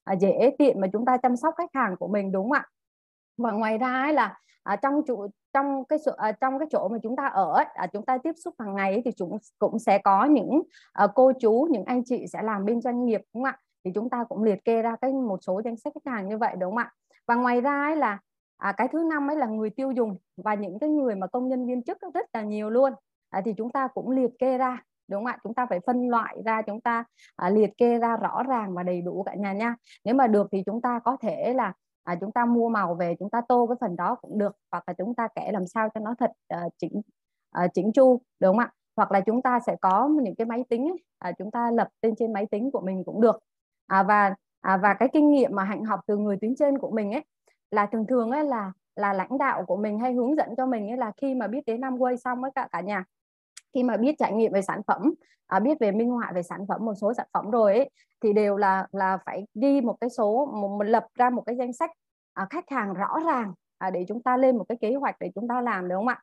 à, 0.04 0.16
dễ 0.16 0.52
tiện 0.58 0.82
mà 0.82 0.88
chúng 0.94 1.06
ta 1.06 1.18
chăm 1.18 1.36
sóc 1.36 1.56
khách 1.58 1.70
hàng 1.74 1.96
của 1.98 2.08
mình 2.08 2.32
đúng 2.32 2.44
không 2.44 2.52
ạ? 2.52 2.66
Và 3.38 3.52
ngoài 3.52 3.78
ra 3.78 4.02
ấy 4.02 4.14
là 4.14 4.40
à, 4.64 4.76
trong 4.76 5.02
chủ 5.08 5.28
trong 5.54 5.86
cái 5.86 6.00
sự 6.06 6.12
à, 6.18 6.32
trong 6.32 6.60
cái 6.60 6.68
chỗ 6.72 6.88
mà 6.88 6.98
chúng 7.04 7.16
ta 7.16 7.28
ở 7.28 7.64
à, 7.74 7.88
chúng 7.88 8.06
ta 8.06 8.18
tiếp 8.18 8.32
xúc 8.44 8.56
hàng 8.60 8.76
ngày 8.76 8.92
ấy, 8.92 9.02
thì 9.06 9.12
chúng 9.18 9.38
cũng 9.60 9.80
sẽ 9.80 9.98
có 9.98 10.26
những 10.26 10.62
à, 10.94 11.08
cô 11.16 11.32
chú 11.40 11.68
những 11.72 11.84
anh 11.86 12.04
chị 12.06 12.26
sẽ 12.28 12.42
làm 12.42 12.66
bên 12.66 12.82
doanh 12.82 13.06
nghiệp 13.06 13.22
đúng 13.34 13.44
không 13.44 13.54
ạ? 13.54 13.60
Thì 13.84 13.92
chúng 13.96 14.10
ta 14.10 14.24
cũng 14.30 14.44
liệt 14.44 14.66
kê 14.66 14.82
ra 14.82 14.96
cái 15.02 15.12
một 15.12 15.40
số 15.42 15.62
danh 15.66 15.78
sách 15.78 15.94
khách 15.94 16.12
hàng 16.12 16.28
như 16.28 16.38
vậy 16.38 16.56
đúng 16.60 16.72
không 16.72 16.78
ạ? 16.78 16.92
Và 17.28 17.36
ngoài 17.36 17.62
ra 17.62 17.84
ấy 17.84 17.96
là 17.96 18.20
à, 18.58 18.72
cái 18.72 18.88
thứ 18.92 19.04
năm 19.10 19.30
ấy 19.30 19.38
là 19.38 19.46
người 19.48 19.70
tiêu 19.70 19.92
dùng 19.92 20.18
và 20.38 20.54
những 20.54 20.80
cái 20.80 20.90
người 20.90 21.16
mà 21.16 21.28
công 21.28 21.48
nhân 21.48 21.66
viên 21.68 21.84
chức 21.84 21.98
rất 22.14 22.26
là 22.34 22.42
nhiều 22.42 22.70
luôn. 22.70 22.94
À, 23.30 23.42
thì 23.46 23.54
chúng 23.58 23.70
ta 23.72 23.88
cũng 23.88 24.10
liệt 24.10 24.32
kê 24.40 24.58
ra 24.58 24.84
đúng 25.08 25.20
không 25.20 25.26
ạ? 25.26 25.38
Chúng 25.44 25.54
ta 25.54 25.66
phải 25.66 25.80
phân 25.88 26.10
loại 26.10 26.38
ra 26.46 26.62
chúng 26.62 26.82
ta 26.82 27.04
à, 27.36 27.50
liệt 27.50 27.70
kê 27.78 28.00
ra 28.00 28.18
rõ 28.18 28.44
ràng 28.44 28.74
và 28.74 28.84
đầy 28.84 29.02
đủ 29.02 29.24
cả 29.24 29.36
nhà 29.36 29.54
nha. 29.54 29.76
Nếu 30.06 30.16
mà 30.16 30.28
được 30.28 30.48
thì 30.52 30.64
chúng 30.66 30.82
ta 30.82 31.00
có 31.00 31.18
thể 31.22 31.54
là 31.54 31.74
à, 32.04 32.16
chúng 32.22 32.32
ta 32.32 32.46
mua 32.46 32.70
màu 32.70 32.96
về 32.96 33.16
chúng 33.20 33.30
ta 33.30 33.42
tô 33.48 33.68
cái 33.70 33.76
phần 33.82 33.96
đó 33.96 34.16
cũng 34.22 34.38
được 34.38 34.56
hoặc 34.72 34.84
là 34.88 34.94
chúng 34.94 35.16
ta 35.16 35.28
kẻ 35.36 35.52
làm 35.52 35.68
sao 35.68 35.90
cho 35.94 36.00
nó 36.00 36.16
thật 36.20 36.32
à, 36.48 36.64
chỉnh 36.78 37.02
à, 37.52 37.68
chỉnh 37.74 37.92
chu 37.94 38.22
đúng 38.40 38.58
không 38.58 38.60
ạ? 38.60 38.72
Hoặc 38.96 39.12
là 39.12 39.22
chúng 39.22 39.42
ta 39.42 39.60
sẽ 39.60 39.76
có 39.82 40.10
những 40.22 40.36
cái 40.36 40.46
máy 40.46 40.64
tính 40.70 40.84
ấy, 40.84 41.04
à, 41.20 41.32
chúng 41.38 41.52
ta 41.52 41.72
lập 41.72 41.88
tên 42.02 42.16
trên 42.16 42.34
máy 42.34 42.46
tính 42.52 42.72
của 42.72 42.82
mình 42.82 43.04
cũng 43.06 43.22
được. 43.22 43.40
À, 43.88 44.04
và 44.04 44.36
à, 44.62 44.78
và 44.78 44.94
cái 44.94 45.10
kinh 45.14 45.32
nghiệm 45.32 45.56
mà 45.56 45.64
hạnh 45.64 45.86
học 45.86 46.00
từ 46.08 46.18
người 46.18 46.38
tuyến 46.42 46.56
trên 46.56 46.78
của 46.78 46.92
mình 46.92 47.12
ấy 47.12 47.24
là 47.72 47.86
thường 47.86 48.08
thường 48.08 48.32
ấy 48.32 48.44
là 48.44 48.72
là 48.96 49.14
lãnh 49.14 49.38
đạo 49.38 49.66
của 49.66 49.76
mình 49.76 50.00
hay 50.00 50.14
hướng 50.14 50.36
dẫn 50.36 50.56
cho 50.58 50.66
mình 50.66 50.92
ấy 50.92 50.98
là 50.98 51.12
khi 51.22 51.36
mà 51.36 51.48
biết 51.48 51.66
đến 51.66 51.82
năm 51.82 51.98
quay 51.98 52.18
xong 52.18 52.42
với 52.42 52.52
cả 52.56 52.68
cả 52.72 52.82
nhà. 52.82 53.04
Khi 53.74 53.84
mà 53.84 53.98
biết 53.98 54.16
trải 54.20 54.34
nghiệm 54.34 54.54
về 54.54 54.62
sản 54.62 54.82
phẩm 54.88 55.14
à, 55.48 55.60
biết 55.60 55.80
về 55.80 55.92
minh 55.92 56.10
họa 56.10 56.32
về 56.36 56.44
sản 56.44 56.66
phẩm 56.68 56.86
một 56.86 56.94
số 56.94 57.14
sản 57.14 57.28
phẩm 57.34 57.52
rồi 57.52 57.74
ấy, 57.74 57.90
thì 58.22 58.34
đều 58.34 58.58
là 58.58 58.88
là 58.92 59.18
phải 59.26 59.46
ghi 59.56 59.82
một 59.82 59.98
cái 60.02 60.10
số 60.10 60.46
một, 60.46 60.68
một 60.68 60.84
lập 60.84 61.08
ra 61.16 61.30
một 61.30 61.44
cái 61.46 61.56
danh 61.56 61.74
sách 61.74 61.92
à, 62.34 62.48
khách 62.50 62.70
hàng 62.70 62.94
rõ 62.94 63.20
ràng 63.26 63.54
à, 63.78 63.90
để 63.90 64.06
chúng 64.08 64.24
ta 64.24 64.38
lên 64.38 64.58
một 64.58 64.66
cái 64.70 64.78
kế 64.82 64.96
hoạch 64.96 65.16
để 65.20 65.32
chúng 65.36 65.48
ta 65.48 65.62
làm 65.62 65.90
đúng 65.90 65.98
không 65.98 66.08
ạ? 66.08 66.22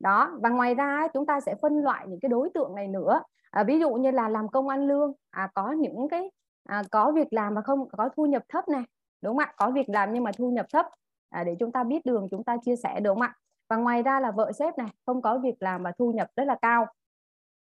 Đó 0.00 0.38
và 0.42 0.48
ngoài 0.48 0.74
ra 0.74 1.08
chúng 1.14 1.26
ta 1.26 1.40
sẽ 1.40 1.54
phân 1.62 1.78
loại 1.78 2.06
những 2.08 2.20
cái 2.20 2.28
đối 2.28 2.50
tượng 2.54 2.74
này 2.74 2.88
nữa. 2.88 3.22
À, 3.50 3.64
ví 3.64 3.78
dụ 3.78 3.90
như 3.94 4.10
là 4.10 4.28
làm 4.28 4.48
công 4.48 4.68
ăn 4.68 4.86
lương 4.88 5.12
à, 5.30 5.50
có 5.54 5.72
những 5.72 6.08
cái 6.10 6.30
à, 6.64 6.82
có 6.90 7.12
việc 7.12 7.32
làm 7.32 7.54
mà 7.54 7.62
không 7.62 7.88
có 7.88 8.08
thu 8.16 8.26
nhập 8.26 8.42
thấp 8.48 8.68
này 8.68 8.82
đúng 9.22 9.36
không 9.36 9.46
ạ? 9.46 9.52
Có 9.56 9.70
việc 9.70 9.88
làm 9.88 10.12
nhưng 10.12 10.24
mà 10.24 10.30
thu 10.38 10.50
nhập 10.50 10.66
thấp. 10.72 10.86
À, 11.30 11.44
để 11.44 11.56
chúng 11.60 11.72
ta 11.72 11.84
biết 11.84 12.06
đường 12.06 12.28
chúng 12.30 12.44
ta 12.44 12.56
chia 12.64 12.76
sẻ 12.76 13.00
đúng 13.00 13.14
không 13.14 13.22
ạ? 13.22 13.34
Và 13.68 13.76
ngoài 13.76 14.02
ra 14.02 14.20
là 14.20 14.30
vợ 14.30 14.52
sếp 14.52 14.78
này 14.78 14.88
không 15.06 15.22
có 15.22 15.38
việc 15.38 15.56
làm 15.60 15.82
và 15.82 15.92
thu 15.98 16.12
nhập 16.12 16.28
rất 16.36 16.44
là 16.44 16.56
cao. 16.62 16.86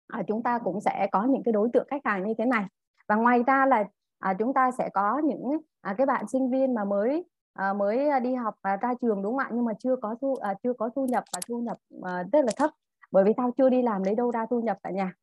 À, 0.07 0.23
chúng 0.27 0.43
ta 0.43 0.59
cũng 0.59 0.81
sẽ 0.81 1.07
có 1.11 1.23
những 1.23 1.43
cái 1.43 1.51
đối 1.51 1.69
tượng 1.73 1.87
khách 1.89 2.05
hàng 2.05 2.23
như 2.27 2.33
thế 2.37 2.45
này. 2.45 2.65
Và 3.07 3.15
ngoài 3.15 3.43
ra 3.47 3.65
là 3.65 3.83
à, 4.19 4.33
chúng 4.33 4.53
ta 4.53 4.71
sẽ 4.71 4.89
có 4.93 5.21
những 5.23 5.57
à, 5.81 5.95
cái 5.97 6.05
bạn 6.05 6.27
sinh 6.27 6.51
viên 6.51 6.73
mà 6.73 6.83
mới 6.83 7.25
à, 7.53 7.73
mới 7.73 8.19
đi 8.19 8.35
học 8.35 8.55
và 8.61 8.75
ra 8.77 8.93
trường 9.01 9.21
đúng 9.21 9.37
không 9.37 9.45
ạ? 9.45 9.49
Nhưng 9.51 9.65
mà 9.65 9.73
chưa 9.79 9.95
có 9.95 10.15
thu 10.21 10.35
à, 10.35 10.53
chưa 10.63 10.73
có 10.73 10.89
thu 10.95 11.05
nhập 11.05 11.23
và 11.33 11.39
thu 11.47 11.59
nhập 11.59 11.77
à, 12.03 12.23
rất 12.31 12.45
là 12.45 12.51
thấp. 12.57 12.71
Bởi 13.11 13.23
vì 13.23 13.33
tao 13.37 13.51
chưa 13.57 13.69
đi 13.69 13.81
làm 13.81 14.03
lấy 14.03 14.15
đâu 14.15 14.31
ra 14.31 14.45
thu 14.49 14.61
nhập 14.61 14.77
cả 14.83 14.89
nhà. 14.89 15.13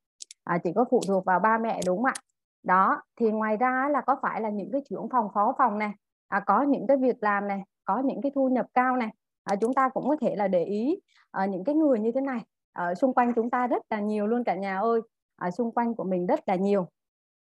À, 0.44 0.59
chỉ 0.59 0.73
có 0.73 0.85
phụ 0.91 1.00
thuộc 1.09 1.25
vào 1.25 1.41
ba 1.41 1.59
mẹ 1.59 1.81
đúng 1.87 1.97
không 1.97 2.05
ạ? 2.05 2.15
Đó 2.62 3.03
thì 3.17 3.31
ngoài 3.31 3.56
ra 3.56 3.88
là 3.91 4.00
có 4.00 4.17
phải 4.23 4.41
là 4.41 4.50
những 4.50 4.73
cái 4.73 4.83
trưởng 4.91 5.09
phòng 5.09 5.29
phó 5.35 5.55
phòng 5.59 5.79
này 5.79 5.93
à, 6.31 6.41
có 6.41 6.62
những 6.62 6.87
cái 6.87 6.97
việc 6.97 7.17
làm 7.21 7.49
này 7.49 7.62
có 7.85 8.03
những 8.05 8.23
cái 8.23 8.32
thu 8.35 8.49
nhập 8.49 8.67
cao 8.75 8.97
này 8.97 9.11
à, 9.44 9.56
chúng 9.61 9.75
ta 9.75 9.88
cũng 9.88 10.09
có 10.09 10.17
thể 10.21 10.37
là 10.37 10.49
để 10.49 10.65
ý 10.65 11.00
à, 11.31 11.47
những 11.47 11.65
cái 11.65 11.75
người 11.75 11.99
như 11.99 12.12
thế 12.12 12.21
này. 12.21 12.41
Ở 12.73 12.94
xung 12.94 13.15
quanh 13.15 13.32
chúng 13.35 13.50
ta 13.50 13.67
rất 13.67 13.82
là 13.91 14.00
nhiều 14.00 14.27
luôn 14.27 14.44
cả 14.44 14.55
nhà 14.55 14.79
ơi. 14.79 15.00
Ở 15.37 15.50
xung 15.50 15.73
quanh 15.73 15.94
của 15.94 16.05
mình 16.05 16.27
rất 16.27 16.41
là 16.49 16.55
nhiều. 16.55 16.87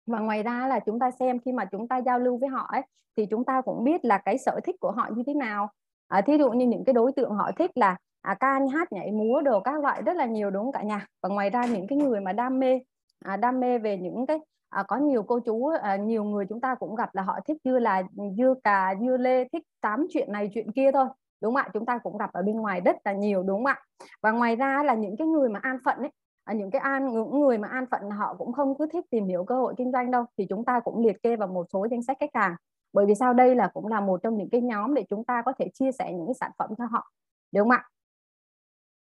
Và 0.07 0.19
ngoài 0.19 0.44
ra 0.44 0.68
là 0.68 0.79
chúng 0.79 1.00
ta 1.00 1.12
xem 1.12 1.39
khi 1.39 1.51
mà 1.51 1.65
chúng 1.65 1.88
ta 1.88 1.97
giao 1.97 2.19
lưu 2.19 2.38
với 2.38 2.50
họ 2.50 2.68
ấy 2.71 2.81
thì 3.18 3.25
chúng 3.25 3.44
ta 3.44 3.62
cũng 3.62 3.83
biết 3.83 4.06
là 4.06 4.18
cái 4.18 4.38
sở 4.38 4.59
thích 4.63 4.75
của 4.80 4.91
họ 4.91 5.09
như 5.15 5.23
thế 5.27 5.33
nào. 5.33 5.69
À, 6.07 6.21
thí 6.21 6.38
dụ 6.38 6.51
như 6.51 6.68
những 6.68 6.85
cái 6.85 6.94
đối 6.94 7.12
tượng 7.12 7.31
họ 7.31 7.51
thích 7.57 7.71
là 7.75 7.97
à, 8.21 8.33
ca 8.39 8.59
hát 8.73 8.91
nhảy 8.91 9.12
múa 9.12 9.41
đồ 9.41 9.59
các 9.59 9.80
loại 9.81 10.01
rất 10.01 10.18
là 10.18 10.25
nhiều 10.25 10.50
đúng 10.50 10.63
không 10.63 10.71
cả 10.71 10.83
nhà? 10.83 11.07
Và 11.21 11.30
ngoài 11.30 11.50
ra 11.50 11.65
những 11.65 11.88
cái 11.88 11.97
người 11.97 12.19
mà 12.19 12.33
đam 12.33 12.59
mê 12.59 12.80
à, 13.25 13.38
đam 13.38 13.59
mê 13.59 13.80
về 13.80 13.97
những 13.97 14.25
cái 14.25 14.39
à, 14.69 14.84
có 14.88 14.98
nhiều 14.98 15.24
cô 15.24 15.40
chú 15.40 15.68
à, 15.81 15.96
nhiều 15.96 16.24
người 16.24 16.46
chúng 16.50 16.62
ta 16.62 16.75
cũng 16.75 16.96
gặp 16.96 17.16
là 17.16 17.22
họ 17.22 17.40
thích 17.48 17.58
dưa 17.64 17.80
là 17.80 18.04
dưa 18.38 18.54
cà 18.64 18.96
dưa 19.02 19.18
lê 19.18 19.48
thích 19.54 19.64
tám 19.81 20.08
chuyện 20.10 20.31
này 20.31 20.50
chuyện 20.54 20.72
kia 20.72 20.92
thôi 20.92 21.06
đúng 21.42 21.56
không 21.56 21.64
ạ? 21.66 21.69
Chúng 21.74 21.86
ta 21.86 21.98
cũng 21.98 22.18
gặp 22.18 22.34
ở 22.34 22.42
bên 22.42 22.56
ngoài 22.56 22.81
rất 22.81 22.96
là 23.06 23.14
nhiều 23.14 23.44
đúng 23.44 23.58
không 23.58 23.66
ạ? 23.66 23.81
Và 24.22 24.31
ngoài 24.31 24.56
ra 24.56 24.84
là 24.84 24.94
những 24.94 25.18
cái 25.18 25.28
người 25.28 25.50
mà 25.50 25.60
an 25.64 25.78
phận 25.86 25.98
ấy 25.98 26.12
à, 26.44 26.54
những 26.54 26.72
cái 26.72 26.81
an 26.81 27.14
những 27.14 27.40
người 27.40 27.58
mà 27.58 27.68
an 27.68 27.86
phận 27.92 28.10
họ 28.10 28.36
cũng 28.38 28.54
không 28.54 28.78
cứ 28.78 28.88
thích 28.94 29.06
tìm 29.10 29.25
hiểu 29.25 29.44
cơ 29.44 29.56
hội 29.56 29.74
kinh 29.78 29.92
doanh 29.92 30.12
đâu 30.12 30.25
thì 30.38 30.46
chúng 30.50 30.66
ta 30.66 30.80
cũng 30.80 31.06
liệt 31.06 31.24
kê 31.24 31.36
vào 31.36 31.48
một 31.48 31.66
số 31.74 31.88
danh 31.92 32.04
sách 32.04 32.18
khách 32.19 32.30
hàng. 32.34 32.56
Bởi 32.94 33.06
vì 33.06 33.16
sao? 33.16 33.34
Đây 33.34 33.56
là 33.56 33.68
cũng 33.74 33.88
là 33.88 34.02
một 34.02 34.19
trong 34.24 34.38
những 34.38 34.50
cái 34.50 34.62
nhóm 34.62 34.94
để 34.94 35.06
chúng 35.10 35.24
ta 35.24 35.42
có 35.46 35.54
thể 35.60 35.69
chia 35.74 35.92
sẻ 35.92 36.14
những 36.14 36.28
cái 36.28 36.34
sản 36.34 36.52
phẩm 36.58 36.69
cho 36.78 36.86
họ 36.86 37.12
đúng 37.52 37.69
không 37.69 37.72
ạ? 37.72 37.90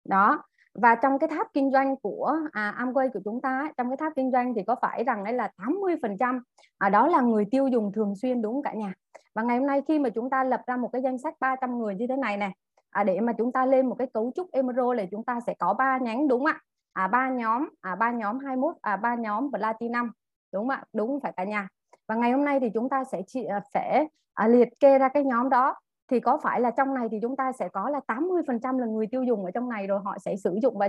Đó 0.06 0.44
và 0.74 0.96
trong 0.96 1.20
cái 1.20 1.30
tháp 1.30 1.48
kinh 1.54 1.72
doanh 1.72 1.96
của 1.96 2.36
à, 2.52 2.76
Amway 2.80 3.10
của 3.14 3.20
chúng 3.26 3.42
ta 3.42 3.72
trong 3.78 3.90
cái 3.90 3.98
tháp 3.98 4.14
kinh 4.16 4.32
doanh 4.32 4.54
thì 4.56 4.64
có 4.68 4.76
phải 4.82 5.04
rằng 5.04 5.24
đấy 5.24 5.34
là 5.34 5.52
80 5.58 5.96
phần 6.02 6.18
trăm 6.18 6.44
à, 6.78 6.90
đó 6.90 7.08
là 7.08 7.22
người 7.22 7.46
tiêu 7.52 7.68
dùng 7.68 7.92
thường 7.92 8.16
xuyên 8.16 8.42
đúng 8.42 8.54
không 8.54 8.64
cả 8.64 8.74
nhà? 8.74 8.94
Và 9.36 9.44
ngày 9.44 9.58
hôm 9.58 9.68
nay 9.68 9.82
khi 9.88 10.00
mà 10.00 10.10
chúng 10.10 10.30
ta 10.30 10.44
lập 10.44 10.62
ra 10.68 10.78
một 10.78 10.90
cái 10.94 11.02
danh 11.02 11.18
sách 11.18 11.34
300 11.40 11.80
người 11.80 11.96
như 11.96 12.08
thế 12.08 12.16
này 12.16 12.38
này 12.38 12.52
à, 12.90 13.04
để 13.04 13.20
mà 13.20 13.34
chúng 13.34 13.52
ta 13.52 13.66
lên 13.66 13.86
một 13.86 13.96
cái 13.96 14.08
cấu 14.14 14.32
trúc 14.36 14.52
emerald 14.52 14.98
này 14.98 15.08
chúng 15.12 15.24
ta 15.24 15.40
sẽ 15.48 15.54
có 15.60 15.74
ba 15.74 15.98
nhánh 15.98 16.28
đúng 16.28 16.40
không 16.40 16.54
ạ? 16.54 16.60
À 16.94 17.08
ba 17.08 17.30
nhóm 17.30 17.70
à 17.82 17.96
ba 17.96 18.12
nhóm 18.12 18.40
21 18.40 18.76
à 18.82 18.96
ba 18.96 19.16
nhóm 19.16 19.52
platinum 19.52 20.10
đúng 20.52 20.68
không 20.68 20.70
ạ? 20.70 20.84
Đúng 20.94 21.20
phải 21.20 21.34
cả 21.38 21.44
nhà? 21.44 21.68
Và 22.08 22.16
ngày 22.16 22.32
hôm 22.32 22.46
nay 22.46 22.60
thì 22.60 22.70
chúng 22.74 22.90
ta 22.90 23.04
sẽ 23.04 23.22
chị 23.28 23.44
à, 23.44 23.62
sẽ 23.74 24.08
à, 24.34 24.48
liệt 24.48 24.80
kê 24.80 24.98
ra 24.98 25.10
cái 25.10 25.24
nhóm 25.24 25.50
đó 25.50 25.76
thì 26.14 26.20
có 26.20 26.40
phải 26.44 26.62
là 26.62 26.72
trong 26.72 26.94
này 26.94 27.08
thì 27.12 27.20
chúng 27.22 27.36
ta 27.36 27.52
sẽ 27.52 27.70
có 27.70 27.90
là 27.90 28.00
80% 28.08 28.80
là 28.80 28.86
người 28.86 29.08
tiêu 29.08 29.24
dùng 29.24 29.46
ở 29.46 29.52
trong 29.52 29.70
này 29.70 29.88
rồi 29.88 30.00
họ 30.04 30.18
sẽ 30.20 30.36
sử 30.36 30.60
dụng 30.62 30.78
và 30.78 30.86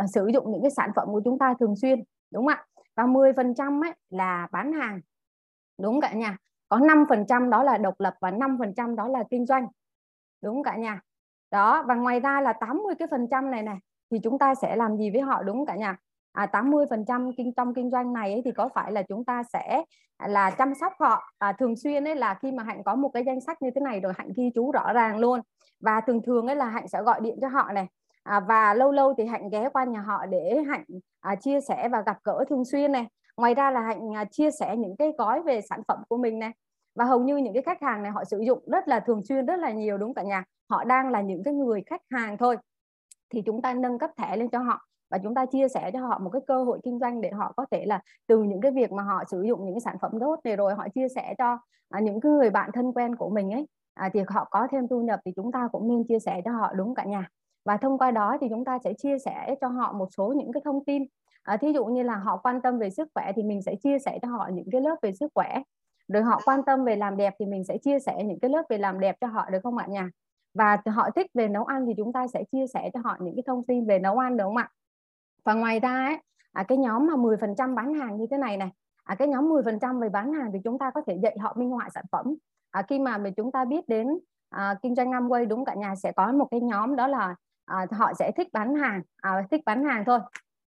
uh, 0.00 0.10
sử 0.14 0.26
dụng 0.26 0.52
những 0.52 0.62
cái 0.62 0.70
sản 0.70 0.90
phẩm 0.96 1.08
của 1.12 1.20
chúng 1.24 1.38
ta 1.38 1.54
thường 1.60 1.76
xuyên 1.76 2.02
đúng 2.30 2.46
không 2.46 2.54
ạ? 2.54 2.66
Và 2.96 3.04
10% 3.04 3.82
ấy 3.82 3.92
là 4.10 4.48
bán 4.52 4.72
hàng 4.72 5.00
đúng 5.78 6.00
cả 6.00 6.12
nhà? 6.12 6.36
Có 6.68 6.78
5% 6.78 7.50
đó 7.50 7.62
là 7.62 7.78
độc 7.78 8.00
lập 8.00 8.14
và 8.20 8.30
5% 8.30 8.94
đó 8.94 9.08
là 9.08 9.24
kinh 9.30 9.46
doanh 9.46 9.66
đúng 10.42 10.62
cả 10.62 10.76
nhà? 10.76 11.00
Đó 11.50 11.84
và 11.88 11.94
ngoài 11.94 12.20
ra 12.20 12.40
là 12.40 12.52
80 12.52 12.94
cái 12.98 13.08
phần 13.10 13.26
trăm 13.30 13.50
này 13.50 13.62
này 13.62 13.78
thì 14.10 14.18
chúng 14.22 14.38
ta 14.38 14.54
sẽ 14.54 14.76
làm 14.76 14.96
gì 14.96 15.10
với 15.10 15.20
họ 15.20 15.42
đúng 15.42 15.66
cả 15.66 15.76
nhà? 15.76 15.96
À, 16.32 16.46
80 16.46 16.86
phần 16.90 17.04
trăm 17.04 17.30
kinh 17.36 17.52
trong 17.54 17.74
kinh 17.74 17.90
doanh 17.90 18.12
này 18.12 18.32
ấy, 18.32 18.42
thì 18.44 18.52
có 18.52 18.68
phải 18.74 18.92
là 18.92 19.02
chúng 19.02 19.24
ta 19.24 19.42
sẽ 19.52 19.84
là 20.28 20.50
chăm 20.50 20.74
sóc 20.80 20.92
họ? 21.00 21.22
À, 21.38 21.52
thường 21.52 21.76
xuyên 21.76 22.04
ấy 22.04 22.16
là 22.16 22.34
khi 22.34 22.52
mà 22.52 22.62
hạnh 22.62 22.82
có 22.84 22.94
một 22.94 23.08
cái 23.14 23.24
danh 23.26 23.40
sách 23.40 23.62
như 23.62 23.70
thế 23.74 23.80
này 23.80 24.00
rồi 24.00 24.12
hạnh 24.16 24.28
ghi 24.36 24.50
chú 24.54 24.72
rõ 24.72 24.92
ràng 24.92 25.18
luôn. 25.18 25.40
Và 25.80 26.00
thường 26.00 26.22
thường 26.22 26.46
ấy 26.46 26.56
là 26.56 26.66
hạnh 26.68 26.88
sẽ 26.88 27.02
gọi 27.02 27.20
điện 27.20 27.38
cho 27.40 27.48
họ 27.48 27.72
này. 27.72 27.86
À, 28.22 28.40
và 28.40 28.74
lâu 28.74 28.92
lâu 28.92 29.14
thì 29.18 29.26
hạnh 29.26 29.50
ghé 29.50 29.68
qua 29.72 29.84
nhà 29.84 30.00
họ 30.00 30.26
để 30.26 30.62
hạnh 30.68 30.84
à, 31.20 31.34
chia 31.34 31.60
sẻ 31.60 31.88
và 31.88 32.02
gặp 32.06 32.16
gỡ 32.24 32.44
thường 32.48 32.64
xuyên 32.64 32.92
này. 32.92 33.06
Ngoài 33.36 33.54
ra 33.54 33.70
là 33.70 33.80
hạnh 33.80 34.16
à, 34.16 34.24
chia 34.24 34.50
sẻ 34.50 34.76
những 34.76 34.96
cái 34.96 35.12
gói 35.18 35.42
về 35.42 35.60
sản 35.60 35.82
phẩm 35.88 35.98
của 36.08 36.16
mình 36.16 36.38
này. 36.38 36.50
Và 36.94 37.04
hầu 37.04 37.20
như 37.20 37.36
những 37.36 37.54
cái 37.54 37.62
khách 37.62 37.82
hàng 37.82 38.02
này 38.02 38.12
họ 38.12 38.24
sử 38.24 38.40
dụng 38.46 38.58
rất 38.66 38.88
là 38.88 39.00
thường 39.00 39.22
xuyên 39.24 39.46
rất 39.46 39.58
là 39.58 39.70
nhiều 39.70 39.98
đúng 39.98 40.14
cả 40.14 40.22
nhà? 40.22 40.44
Họ 40.70 40.84
đang 40.84 41.08
là 41.08 41.20
những 41.20 41.42
cái 41.44 41.54
người 41.54 41.82
khách 41.86 42.02
hàng 42.10 42.38
thôi. 42.38 42.56
Thì 43.30 43.42
chúng 43.46 43.62
ta 43.62 43.74
nâng 43.74 43.98
cấp 43.98 44.10
thẻ 44.16 44.36
lên 44.36 44.48
cho 44.48 44.58
họ 44.58 44.86
và 45.12 45.18
chúng 45.18 45.34
ta 45.34 45.46
chia 45.46 45.68
sẻ 45.68 45.90
cho 45.92 46.00
họ 46.00 46.18
một 46.18 46.30
cái 46.30 46.42
cơ 46.46 46.64
hội 46.64 46.78
kinh 46.84 46.98
doanh 46.98 47.20
để 47.20 47.30
họ 47.30 47.52
có 47.56 47.66
thể 47.70 47.86
là 47.86 48.00
từ 48.26 48.42
những 48.42 48.60
cái 48.60 48.72
việc 48.72 48.92
mà 48.92 49.02
họ 49.02 49.24
sử 49.30 49.42
dụng 49.42 49.64
những 49.64 49.74
cái 49.74 49.80
sản 49.80 49.96
phẩm 50.02 50.12
tốt 50.20 50.40
này 50.44 50.56
rồi 50.56 50.74
họ 50.74 50.88
chia 50.94 51.08
sẻ 51.08 51.34
cho 51.38 51.58
à, 51.88 52.00
những 52.00 52.20
cái 52.20 52.32
người 52.32 52.50
bạn 52.50 52.70
thân 52.74 52.92
quen 52.92 53.16
của 53.16 53.30
mình 53.30 53.50
ấy 53.50 53.66
à, 53.94 54.10
thì 54.12 54.20
họ 54.28 54.48
có 54.50 54.68
thêm 54.70 54.88
thu 54.88 55.02
nhập 55.02 55.20
thì 55.24 55.32
chúng 55.36 55.52
ta 55.52 55.68
cũng 55.72 55.88
nên 55.88 56.04
chia 56.04 56.18
sẻ 56.18 56.40
cho 56.44 56.50
họ 56.50 56.72
đúng 56.72 56.94
cả 56.94 57.04
nhà. 57.04 57.28
Và 57.64 57.76
thông 57.76 57.98
qua 57.98 58.10
đó 58.10 58.36
thì 58.40 58.46
chúng 58.50 58.64
ta 58.64 58.78
sẽ 58.84 58.92
chia 58.94 59.18
sẻ 59.18 59.54
cho 59.60 59.68
họ 59.68 59.92
một 59.92 60.08
số 60.16 60.32
những 60.36 60.52
cái 60.52 60.60
thông 60.64 60.84
tin. 60.84 61.02
À, 61.42 61.56
thí 61.56 61.72
dụ 61.72 61.84
như 61.84 62.02
là 62.02 62.16
họ 62.16 62.36
quan 62.36 62.60
tâm 62.60 62.78
về 62.78 62.90
sức 62.90 63.08
khỏe 63.14 63.32
thì 63.36 63.42
mình 63.42 63.62
sẽ 63.62 63.74
chia 63.82 63.98
sẻ 63.98 64.18
cho 64.22 64.28
họ 64.28 64.48
những 64.52 64.70
cái 64.72 64.80
lớp 64.80 64.96
về 65.02 65.12
sức 65.12 65.32
khỏe. 65.34 65.62
Rồi 66.08 66.22
họ 66.22 66.40
quan 66.44 66.62
tâm 66.66 66.84
về 66.84 66.96
làm 66.96 67.16
đẹp 67.16 67.34
thì 67.38 67.46
mình 67.46 67.64
sẽ 67.64 67.78
chia 67.78 67.98
sẻ 67.98 68.24
những 68.24 68.40
cái 68.40 68.50
lớp 68.50 68.62
về 68.68 68.78
làm 68.78 69.00
đẹp 69.00 69.16
cho 69.20 69.26
họ 69.26 69.50
được 69.50 69.58
không 69.62 69.76
ạ 69.76 69.86
nhà? 69.88 70.10
Và 70.54 70.78
họ 70.86 71.10
thích 71.10 71.26
về 71.34 71.48
nấu 71.48 71.64
ăn 71.64 71.86
thì 71.86 71.92
chúng 71.96 72.12
ta 72.12 72.26
sẽ 72.26 72.44
chia 72.52 72.66
sẻ 72.74 72.90
cho 72.94 73.00
họ 73.04 73.16
những 73.20 73.34
cái 73.36 73.42
thông 73.46 73.64
tin 73.64 73.86
về 73.86 73.98
nấu 73.98 74.18
ăn 74.18 74.36
được 74.36 74.44
không 74.44 74.56
ạ? 74.56 74.68
Và 75.44 75.54
ngoài 75.54 75.80
ra 75.80 76.04
ấy, 76.04 76.18
à, 76.52 76.62
cái 76.62 76.78
nhóm 76.78 77.06
mà 77.06 77.14
10% 77.14 77.74
bán 77.74 77.94
hàng 77.94 78.16
như 78.16 78.26
thế 78.30 78.38
này 78.38 78.56
này 78.56 78.70
à, 79.04 79.14
cái 79.14 79.28
nhóm 79.28 79.48
10% 79.48 80.00
về 80.00 80.08
bán 80.08 80.32
hàng 80.32 80.50
thì 80.52 80.58
chúng 80.64 80.78
ta 80.78 80.90
có 80.90 81.02
thể 81.06 81.18
dạy 81.22 81.36
họ 81.40 81.54
minh 81.56 81.70
họa 81.70 81.88
sản 81.94 82.04
phẩm. 82.12 82.34
À, 82.70 82.82
khi 82.82 82.98
mà 82.98 83.18
chúng 83.36 83.52
ta 83.52 83.64
biết 83.64 83.88
đến 83.88 84.18
à, 84.48 84.74
kinh 84.82 84.94
doanh 84.94 85.10
Amway 85.10 85.48
đúng 85.48 85.64
cả 85.64 85.74
nhà 85.74 85.94
sẽ 85.94 86.12
có 86.12 86.32
một 86.32 86.48
cái 86.50 86.60
nhóm 86.60 86.96
đó 86.96 87.06
là 87.06 87.34
à, 87.64 87.86
họ 87.90 88.12
sẽ 88.18 88.32
thích 88.36 88.48
bán 88.52 88.74
hàng 88.74 89.02
à, 89.16 89.46
thích 89.50 89.60
bán 89.66 89.84
hàng 89.84 90.04
thôi. 90.06 90.18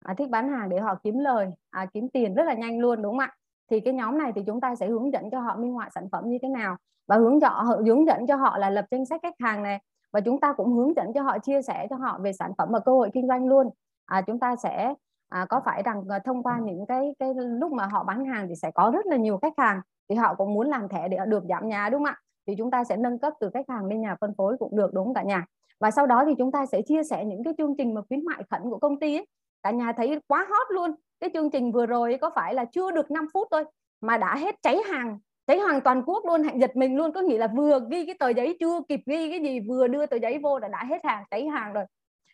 À, 0.05 0.15
thích 0.19 0.31
bán 0.31 0.49
hàng 0.49 0.69
để 0.69 0.81
họ 0.81 0.95
kiếm 1.03 1.19
lời 1.19 1.51
à, 1.71 1.87
kiếm 1.93 2.09
tiền 2.09 2.35
rất 2.35 2.45
là 2.45 2.55
nhanh 2.55 2.79
luôn 2.79 3.03
đúng 3.03 3.13
không 3.13 3.19
ạ? 3.19 3.37
Thì 3.71 3.81
cái 3.81 3.95
nhóm 3.95 4.19
này 4.19 4.33
thì 4.35 4.43
chúng 4.47 4.61
ta 4.61 4.75
sẽ 4.75 4.89
hướng 4.89 5.13
dẫn 5.13 5.31
cho 5.31 5.41
họ 5.41 5.57
minh 5.57 5.73
họa 5.73 5.89
sản 5.95 6.09
phẩm 6.13 6.25
như 6.27 6.39
thế 6.43 6.49
nào. 6.49 6.77
Và 7.07 7.17
hướng 7.17 7.41
dẫn 7.41 7.53
hướng 7.87 8.07
dẫn 8.07 8.27
cho 8.27 8.37
họ 8.37 8.59
là 8.59 8.71
lập 8.71 8.85
danh 8.91 9.07
sách 9.07 9.21
khách 9.23 9.35
hàng 9.39 9.63
này. 9.63 9.81
Và 10.13 10.21
chúng 10.21 10.41
ta 10.41 10.53
cũng 10.53 10.73
hướng 10.73 10.97
dẫn 10.97 11.13
cho 11.15 11.23
họ 11.23 11.39
chia 11.39 11.63
sẻ 11.63 11.87
cho 11.91 11.97
họ 11.97 12.19
về 12.23 12.33
sản 12.33 12.53
phẩm 12.59 12.69
và 12.73 12.79
cơ 12.81 12.93
hội 12.93 13.11
kinh 13.15 13.29
doanh 13.29 13.47
luôn 13.47 13.71
à, 14.11 14.23
chúng 14.27 14.39
ta 14.39 14.57
sẽ 14.57 14.95
à, 15.29 15.47
có 15.49 15.61
phải 15.65 15.83
rằng 15.83 16.03
à, 16.09 16.19
thông 16.19 16.43
qua 16.43 16.59
những 16.63 16.87
cái 16.89 17.15
cái 17.19 17.29
lúc 17.35 17.73
mà 17.73 17.87
họ 17.87 18.05
bán 18.05 18.25
hàng 18.25 18.47
thì 18.49 18.55
sẽ 18.55 18.71
có 18.75 18.91
rất 18.95 19.07
là 19.07 19.17
nhiều 19.17 19.39
khách 19.43 19.53
hàng 19.59 19.81
thì 20.09 20.17
họ 20.17 20.35
cũng 20.35 20.55
muốn 20.55 20.69
làm 20.69 20.89
thẻ 20.89 21.09
để 21.09 21.19
được 21.27 21.45
giảm 21.49 21.71
giá 21.71 21.89
đúng 21.89 21.99
không 21.99 22.05
ạ? 22.05 22.17
Thì 22.47 22.55
chúng 22.59 22.71
ta 22.71 22.85
sẽ 22.85 22.97
nâng 22.97 23.19
cấp 23.19 23.33
từ 23.41 23.51
khách 23.55 23.69
hàng 23.69 23.87
lên 23.87 24.01
nhà 24.01 24.17
phân 24.21 24.35
phối 24.39 24.57
cũng 24.59 24.77
được 24.77 24.95
đúng 24.95 25.05
không 25.05 25.15
cả 25.15 25.23
nhà? 25.23 25.47
Và 25.81 25.91
sau 25.91 26.07
đó 26.07 26.25
thì 26.27 26.35
chúng 26.39 26.53
ta 26.53 26.67
sẽ 26.67 26.83
chia 26.83 27.03
sẻ 27.05 27.25
những 27.25 27.45
cái 27.45 27.55
chương 27.59 27.75
trình 27.79 27.95
mà 27.95 28.01
khuyến 28.09 28.25
mại 28.25 28.43
khẩn 28.51 28.63
của 28.63 28.79
công 28.79 29.01
ty 29.01 29.17
ấy. 29.17 29.27
cả 29.63 29.71
nhà 29.71 29.93
thấy 29.97 30.21
quá 30.29 30.47
hot 30.51 30.67
luôn. 30.71 30.95
Cái 31.21 31.31
chương 31.35 31.51
trình 31.51 31.73
vừa 31.73 31.87
rồi 31.87 32.19
có 32.21 32.31
phải 32.35 32.55
là 32.55 32.65
chưa 32.65 32.91
được 32.91 33.11
5 33.11 33.27
phút 33.35 33.49
thôi 33.51 33.65
mà 34.01 34.19
đã 34.19 34.37
hết 34.37 34.55
cháy 34.63 34.79
hàng 34.93 35.19
cháy 35.47 35.59
hàng 35.59 35.81
toàn 35.81 36.03
quốc 36.07 36.27
luôn 36.27 36.43
hạnh 36.43 36.61
giật 36.61 36.77
mình 36.77 36.97
luôn. 36.97 37.13
Có 37.13 37.21
nghĩa 37.21 37.39
là 37.39 37.47
vừa 37.47 37.81
ghi 37.91 38.07
cái 38.07 38.15
tờ 38.19 38.29
giấy 38.29 38.57
chưa 38.61 38.81
kịp 38.89 39.01
ghi 39.07 39.31
cái 39.31 39.41
gì 39.41 39.61
vừa 39.61 39.89
đưa 39.89 40.07
tờ 40.07 40.17
giấy 40.17 40.39
vô 40.39 40.59
là 40.59 40.69
đã 40.69 40.85
hết 40.85 41.05
hàng 41.05 41.25
cháy 41.31 41.47
hàng 41.47 41.73
rồi 41.73 41.85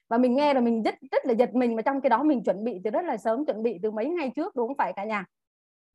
và 0.09 0.19
mình 0.19 0.35
nghe 0.35 0.55
rồi 0.55 0.63
mình 0.63 0.83
rất 0.83 0.95
rất 1.13 1.27
là 1.27 1.33
giật 1.33 1.55
mình 1.55 1.77
mà 1.77 1.83
trong 1.83 2.01
cái 2.01 2.11
đó 2.11 2.23
mình 2.23 2.45
chuẩn 2.45 2.65
bị 2.65 2.81
từ 2.85 2.91
rất 2.91 3.05
là 3.05 3.17
sớm 3.17 3.45
chuẩn 3.45 3.63
bị 3.63 3.79
từ 3.83 3.91
mấy 3.91 4.09
ngày 4.09 4.33
trước 4.37 4.57
đúng 4.57 4.69
không? 4.69 4.77
Phải 4.77 4.93
cả 4.93 5.05
nhà. 5.05 5.25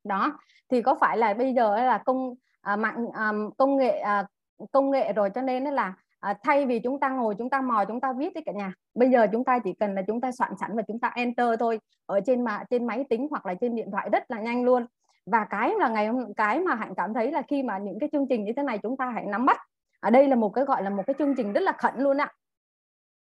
Đó. 0.04 0.38
Thì 0.70 0.82
có 0.82 0.94
phải 0.94 1.18
là 1.18 1.34
bây 1.34 1.54
giờ 1.54 1.76
là 1.76 1.98
công 1.98 2.34
à, 2.60 2.76
mạng 2.76 3.06
à, 3.12 3.32
công 3.58 3.76
nghệ 3.76 3.98
à, 3.98 4.26
công 4.72 4.90
nghệ 4.90 5.12
rồi 5.12 5.30
cho 5.30 5.42
nên 5.42 5.64
là 5.64 5.94
à, 6.20 6.34
thay 6.42 6.66
vì 6.66 6.78
chúng 6.78 7.00
ta 7.00 7.08
ngồi 7.08 7.34
chúng 7.38 7.50
ta 7.50 7.60
mò 7.60 7.84
chúng 7.88 8.00
ta 8.00 8.12
viết 8.12 8.34
đấy 8.34 8.42
cả 8.46 8.52
nhà. 8.52 8.72
Bây 8.94 9.10
giờ 9.10 9.26
chúng 9.32 9.44
ta 9.44 9.58
chỉ 9.58 9.72
cần 9.72 9.94
là 9.94 10.02
chúng 10.06 10.20
ta 10.20 10.32
soạn 10.32 10.52
sẵn 10.60 10.76
và 10.76 10.82
chúng 10.88 10.98
ta 10.98 11.12
enter 11.14 11.46
thôi 11.58 11.80
ở 12.06 12.20
trên 12.26 12.44
mà 12.44 12.64
trên 12.70 12.86
máy 12.86 13.04
tính 13.10 13.26
hoặc 13.30 13.46
là 13.46 13.54
trên 13.54 13.74
điện 13.74 13.90
thoại 13.90 14.08
rất 14.12 14.30
là 14.30 14.40
nhanh 14.40 14.64
luôn. 14.64 14.86
Và 15.26 15.46
cái 15.50 15.72
là 15.78 15.88
ngày 15.88 16.06
hôm 16.06 16.34
cái 16.34 16.60
mà 16.60 16.74
hạnh 16.74 16.94
cảm 16.96 17.14
thấy 17.14 17.32
là 17.32 17.42
khi 17.42 17.62
mà 17.62 17.78
những 17.78 17.98
cái 17.98 18.08
chương 18.12 18.26
trình 18.28 18.44
như 18.44 18.52
thế 18.56 18.62
này 18.62 18.78
chúng 18.78 18.96
ta 18.96 19.10
hãy 19.10 19.24
nắm 19.24 19.46
bắt. 19.46 19.58
Ở 20.00 20.10
đây 20.10 20.28
là 20.28 20.36
một 20.36 20.48
cái 20.48 20.64
gọi 20.64 20.82
là 20.82 20.90
một 20.90 21.02
cái 21.06 21.14
chương 21.18 21.34
trình 21.34 21.52
rất 21.52 21.60
là 21.60 21.72
khẩn 21.72 21.94
luôn 21.96 22.20
ạ. 22.20 22.32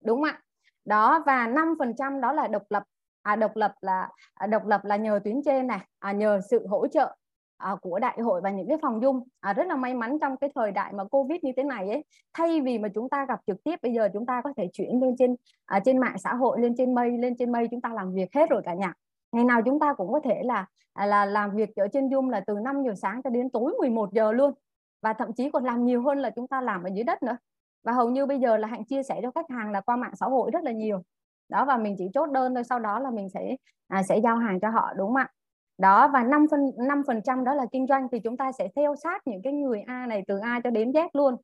Đúng 0.06 0.22
không 0.22 0.30
ạ? 0.30 0.42
Đó 0.86 1.24
và 1.26 1.48
5% 1.48 2.20
đó 2.20 2.34
là 2.34 2.48
độc 2.48 2.64
lập. 2.70 2.84
À, 3.22 3.36
độc 3.36 3.56
lập 3.56 3.74
là 3.82 4.10
à, 4.34 4.48
độc 4.48 4.66
lập 4.66 4.86
là 4.86 4.96
nhờ 4.96 5.20
tuyến 5.24 5.42
trên 5.46 5.68
này 5.68 5.80
à, 6.00 6.12
nhờ 6.12 6.40
sự 6.50 6.68
hỗ 6.68 6.88
trợ 6.88 7.16
à, 7.58 7.76
của 7.82 8.00
đại 8.00 8.18
hội 8.22 8.42
và 8.42 8.50
những 8.50 8.68
cái 8.68 8.78
phòng 8.82 9.02
dung. 9.02 9.24
À, 9.40 9.54
rất 9.54 9.68
là 9.68 9.76
may 9.76 9.94
mắn 9.94 10.18
trong 10.22 10.38
cái 10.38 10.50
thời 10.56 10.72
đại 10.72 10.94
mà 10.94 11.04
covid 11.04 11.40
như 11.44 11.52
thế 11.58 11.64
này 11.64 11.90
ấy 11.90 12.04
thay 12.34 12.62
vì 12.62 12.78
mà 12.78 12.90
chúng 12.96 13.10
ta 13.10 13.26
gặp 13.26 13.40
trực 13.48 13.64
tiếp 13.64 13.80
bây 13.82 13.94
giờ 13.94 14.10
chúng 14.14 14.26
ta 14.26 14.42
có 14.44 14.54
thể 14.58 14.70
chuyển 14.74 15.02
lên 15.02 15.16
trên 15.20 15.36
à, 15.66 15.80
trên 15.86 15.98
mạng 15.98 16.16
xã 16.18 16.34
hội 16.34 16.62
lên 16.62 16.76
trên 16.78 16.96
mây 16.96 17.18
lên 17.18 17.36
trên 17.38 17.52
mây 17.52 17.68
chúng 17.72 17.82
ta 17.82 17.90
làm 17.90 18.14
việc 18.14 18.34
hết 18.36 18.50
rồi 18.50 18.62
cả 18.66 18.74
nhà. 18.74 18.94
Ngày 19.32 19.46
nào 19.46 19.62
chúng 19.66 19.80
ta 19.80 19.94
cũng 19.94 20.14
có 20.14 20.20
thể 20.24 20.42
là 20.44 20.66
à, 20.94 21.06
là 21.06 21.26
làm 21.26 21.56
việc 21.56 21.76
ở 21.76 21.88
trên 21.94 22.08
Zoom 22.08 22.30
là 22.30 22.44
từ 22.48 22.56
5 22.64 22.84
giờ 22.84 22.94
sáng 22.96 23.22
cho 23.24 23.30
đến 23.30 23.50
tối 23.50 23.74
11 23.80 24.14
giờ 24.14 24.32
luôn. 24.32 24.54
Và 25.02 25.14
thậm 25.14 25.34
chí 25.34 25.50
còn 25.50 25.64
làm 25.66 25.86
nhiều 25.86 26.02
hơn 26.02 26.18
là 26.18 26.30
chúng 26.30 26.48
ta 26.48 26.62
làm 26.62 26.84
ở 26.84 26.90
dưới 26.94 27.04
đất 27.04 27.24
nữa 27.24 27.38
và 27.84 27.92
hầu 27.92 28.10
như 28.10 28.26
bây 28.26 28.40
giờ 28.40 28.58
là 28.58 28.68
hạnh 28.68 28.86
chia 28.86 29.04
sẻ 29.04 29.20
cho 29.24 29.32
khách 29.32 29.50
hàng 29.50 29.72
là 29.72 29.82
qua 29.82 29.96
mạng 29.96 30.16
xã 30.16 30.26
hội 30.26 30.52
rất 30.54 30.64
là 30.64 30.72
nhiều. 30.72 31.04
Đó 31.50 31.66
và 31.66 31.78
mình 31.78 31.96
chỉ 31.98 32.06
chốt 32.14 32.32
đơn 32.32 32.56
thôi 32.56 32.64
sau 32.64 32.80
đó 32.80 33.00
là 33.00 33.12
mình 33.12 33.30
sẽ 33.30 33.56
à, 33.88 34.04
sẽ 34.10 34.20
giao 34.24 34.38
hàng 34.38 34.60
cho 34.60 34.70
họ 34.70 34.94
đúng 34.98 35.08
không 35.08 35.16
ạ? 35.16 35.30
Đó 35.78 36.08
và 36.08 36.24
5 36.24 36.46
phần 36.52 36.60
5 36.88 37.02
phần 37.08 37.22
trăm 37.24 37.44
đó 37.44 37.54
là 37.54 37.66
kinh 37.72 37.88
doanh 37.88 38.08
thì 38.12 38.20
chúng 38.20 38.38
ta 38.38 38.52
sẽ 38.52 38.68
theo 38.76 38.96
sát 38.96 39.28
những 39.28 39.42
cái 39.44 39.54
người 39.54 39.82
A 39.82 40.08
này 40.08 40.24
từ 40.28 40.38
A 40.40 40.62
cho 40.64 40.70
đến 40.70 40.92
Z 40.92 41.10
luôn. 41.14 41.36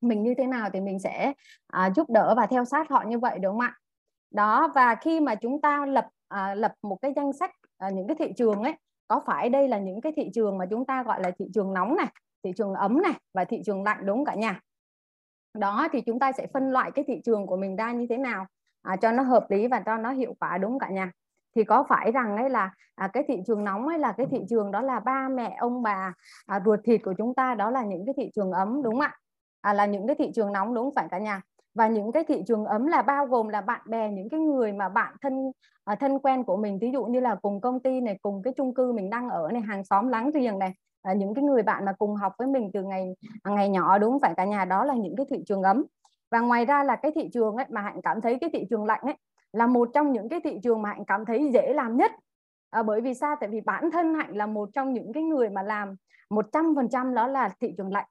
Mình 0.00 0.22
như 0.22 0.34
thế 0.38 0.46
nào 0.46 0.70
thì 0.72 0.80
mình 0.80 0.98
sẽ 0.98 1.32
à, 1.66 1.90
giúp 1.96 2.10
đỡ 2.10 2.34
và 2.36 2.46
theo 2.46 2.64
sát 2.64 2.90
họ 2.90 3.04
như 3.06 3.18
vậy 3.18 3.38
đúng 3.38 3.52
không 3.52 3.60
ạ? 3.60 3.74
Đó 4.30 4.72
và 4.74 4.94
khi 4.94 5.20
mà 5.20 5.34
chúng 5.34 5.60
ta 5.60 5.86
lập 5.86 6.08
à, 6.28 6.54
lập 6.54 6.72
một 6.82 6.96
cái 7.02 7.12
danh 7.16 7.32
sách 7.32 7.50
à, 7.78 7.90
những 7.90 8.06
cái 8.06 8.16
thị 8.18 8.32
trường 8.36 8.62
ấy 8.62 8.74
có 9.08 9.22
phải 9.26 9.50
đây 9.50 9.68
là 9.68 9.78
những 9.78 10.00
cái 10.00 10.12
thị 10.16 10.30
trường 10.34 10.58
mà 10.58 10.66
chúng 10.70 10.86
ta 10.86 11.02
gọi 11.02 11.22
là 11.22 11.30
thị 11.38 11.44
trường 11.54 11.74
nóng 11.74 11.96
này 11.96 12.08
thị 12.44 12.52
trường 12.56 12.74
ấm 12.74 13.02
này 13.02 13.12
và 13.34 13.44
thị 13.44 13.62
trường 13.66 13.82
lạnh 13.82 14.06
đúng 14.06 14.24
cả 14.24 14.34
nhà? 14.34 14.60
Đó 15.56 15.88
thì 15.92 16.00
chúng 16.00 16.18
ta 16.18 16.32
sẽ 16.32 16.46
phân 16.54 16.70
loại 16.70 16.90
cái 16.90 17.04
thị 17.08 17.20
trường 17.24 17.46
của 17.46 17.56
mình 17.56 17.76
ra 17.76 17.92
như 17.92 18.06
thế 18.10 18.16
nào 18.16 18.46
à, 18.82 18.96
cho 18.96 19.12
nó 19.12 19.22
hợp 19.22 19.46
lý 19.50 19.66
và 19.66 19.80
cho 19.80 19.96
nó 19.96 20.12
hiệu 20.12 20.34
quả 20.40 20.58
đúng 20.58 20.78
cả 20.78 20.88
nhà? 20.90 21.12
Thì 21.56 21.64
có 21.64 21.84
phải 21.88 22.12
rằng 22.12 22.36
ấy 22.36 22.50
là 22.50 22.70
à, 22.94 23.08
cái 23.12 23.22
thị 23.28 23.36
trường 23.46 23.64
nóng 23.64 23.88
ấy 23.88 23.98
là 23.98 24.12
cái 24.12 24.26
thị 24.30 24.40
trường 24.48 24.70
đó 24.70 24.80
là 24.80 25.00
ba 25.00 25.28
mẹ 25.28 25.56
ông 25.58 25.82
bà 25.82 26.12
à, 26.46 26.60
ruột 26.64 26.80
thịt 26.84 27.00
của 27.04 27.14
chúng 27.18 27.34
ta 27.34 27.54
đó 27.54 27.70
là 27.70 27.84
những 27.84 28.06
cái 28.06 28.14
thị 28.16 28.30
trường 28.34 28.52
ấm 28.52 28.82
đúng 28.82 28.94
không 28.94 29.00
ạ? 29.00 29.14
À, 29.60 29.72
là 29.72 29.86
những 29.86 30.06
cái 30.06 30.16
thị 30.18 30.30
trường 30.34 30.52
nóng 30.52 30.74
đúng 30.74 30.90
phải 30.96 31.08
cả 31.10 31.18
nhà? 31.18 31.40
Và 31.74 31.88
những 31.88 32.12
cái 32.12 32.24
thị 32.24 32.42
trường 32.46 32.64
ấm 32.64 32.86
là 32.86 33.02
bao 33.02 33.26
gồm 33.26 33.48
là 33.48 33.60
bạn 33.60 33.80
bè 33.88 34.10
những 34.10 34.28
cái 34.28 34.40
người 34.40 34.72
mà 34.72 34.88
bạn 34.88 35.14
thân 35.22 35.52
à, 35.84 35.94
thân 35.94 36.18
quen 36.18 36.44
của 36.44 36.56
mình 36.56 36.78
ví 36.78 36.90
dụ 36.92 37.04
như 37.04 37.20
là 37.20 37.34
cùng 37.34 37.60
công 37.60 37.80
ty 37.80 38.00
này 38.00 38.18
cùng 38.22 38.42
cái 38.42 38.52
chung 38.56 38.74
cư 38.74 38.92
mình 38.92 39.10
đang 39.10 39.28
ở 39.28 39.48
này 39.52 39.62
hàng 39.62 39.84
xóm 39.84 40.08
láng 40.08 40.30
giềng 40.30 40.58
này 40.58 40.72
à, 41.06 41.12
những 41.12 41.34
cái 41.34 41.44
người 41.44 41.62
bạn 41.62 41.84
mà 41.84 41.92
cùng 41.92 42.14
học 42.14 42.32
với 42.38 42.48
mình 42.48 42.70
từ 42.72 42.82
ngày 42.82 43.16
à, 43.42 43.52
ngày 43.52 43.68
nhỏ 43.68 43.98
đúng 43.98 44.18
phải 44.20 44.34
cả 44.36 44.44
nhà 44.44 44.64
đó 44.64 44.84
là 44.84 44.94
những 44.94 45.16
cái 45.16 45.26
thị 45.30 45.42
trường 45.46 45.62
ấm. 45.62 45.84
Và 46.30 46.40
ngoài 46.40 46.64
ra 46.64 46.84
là 46.84 46.96
cái 46.96 47.12
thị 47.14 47.28
trường 47.32 47.56
ấy 47.56 47.66
mà 47.68 47.80
hạnh 47.80 48.00
cảm 48.02 48.20
thấy 48.20 48.38
cái 48.40 48.50
thị 48.52 48.66
trường 48.70 48.84
lạnh 48.84 49.00
ấy 49.02 49.14
là 49.52 49.66
một 49.66 49.88
trong 49.94 50.12
những 50.12 50.28
cái 50.28 50.40
thị 50.44 50.58
trường 50.62 50.82
mà 50.82 50.88
hạnh 50.88 51.04
cảm 51.06 51.24
thấy 51.24 51.50
dễ 51.54 51.72
làm 51.74 51.96
nhất. 51.96 52.12
À, 52.70 52.82
bởi 52.82 53.00
vì 53.00 53.14
sao? 53.14 53.36
Tại 53.40 53.48
vì 53.48 53.60
bản 53.60 53.90
thân 53.90 54.14
hạnh 54.14 54.36
là 54.36 54.46
một 54.46 54.68
trong 54.74 54.92
những 54.92 55.12
cái 55.12 55.22
người 55.22 55.50
mà 55.50 55.62
làm 55.62 55.96
100% 56.30 57.14
đó 57.14 57.26
là 57.26 57.50
thị 57.60 57.74
trường 57.78 57.92
lạnh. 57.92 58.06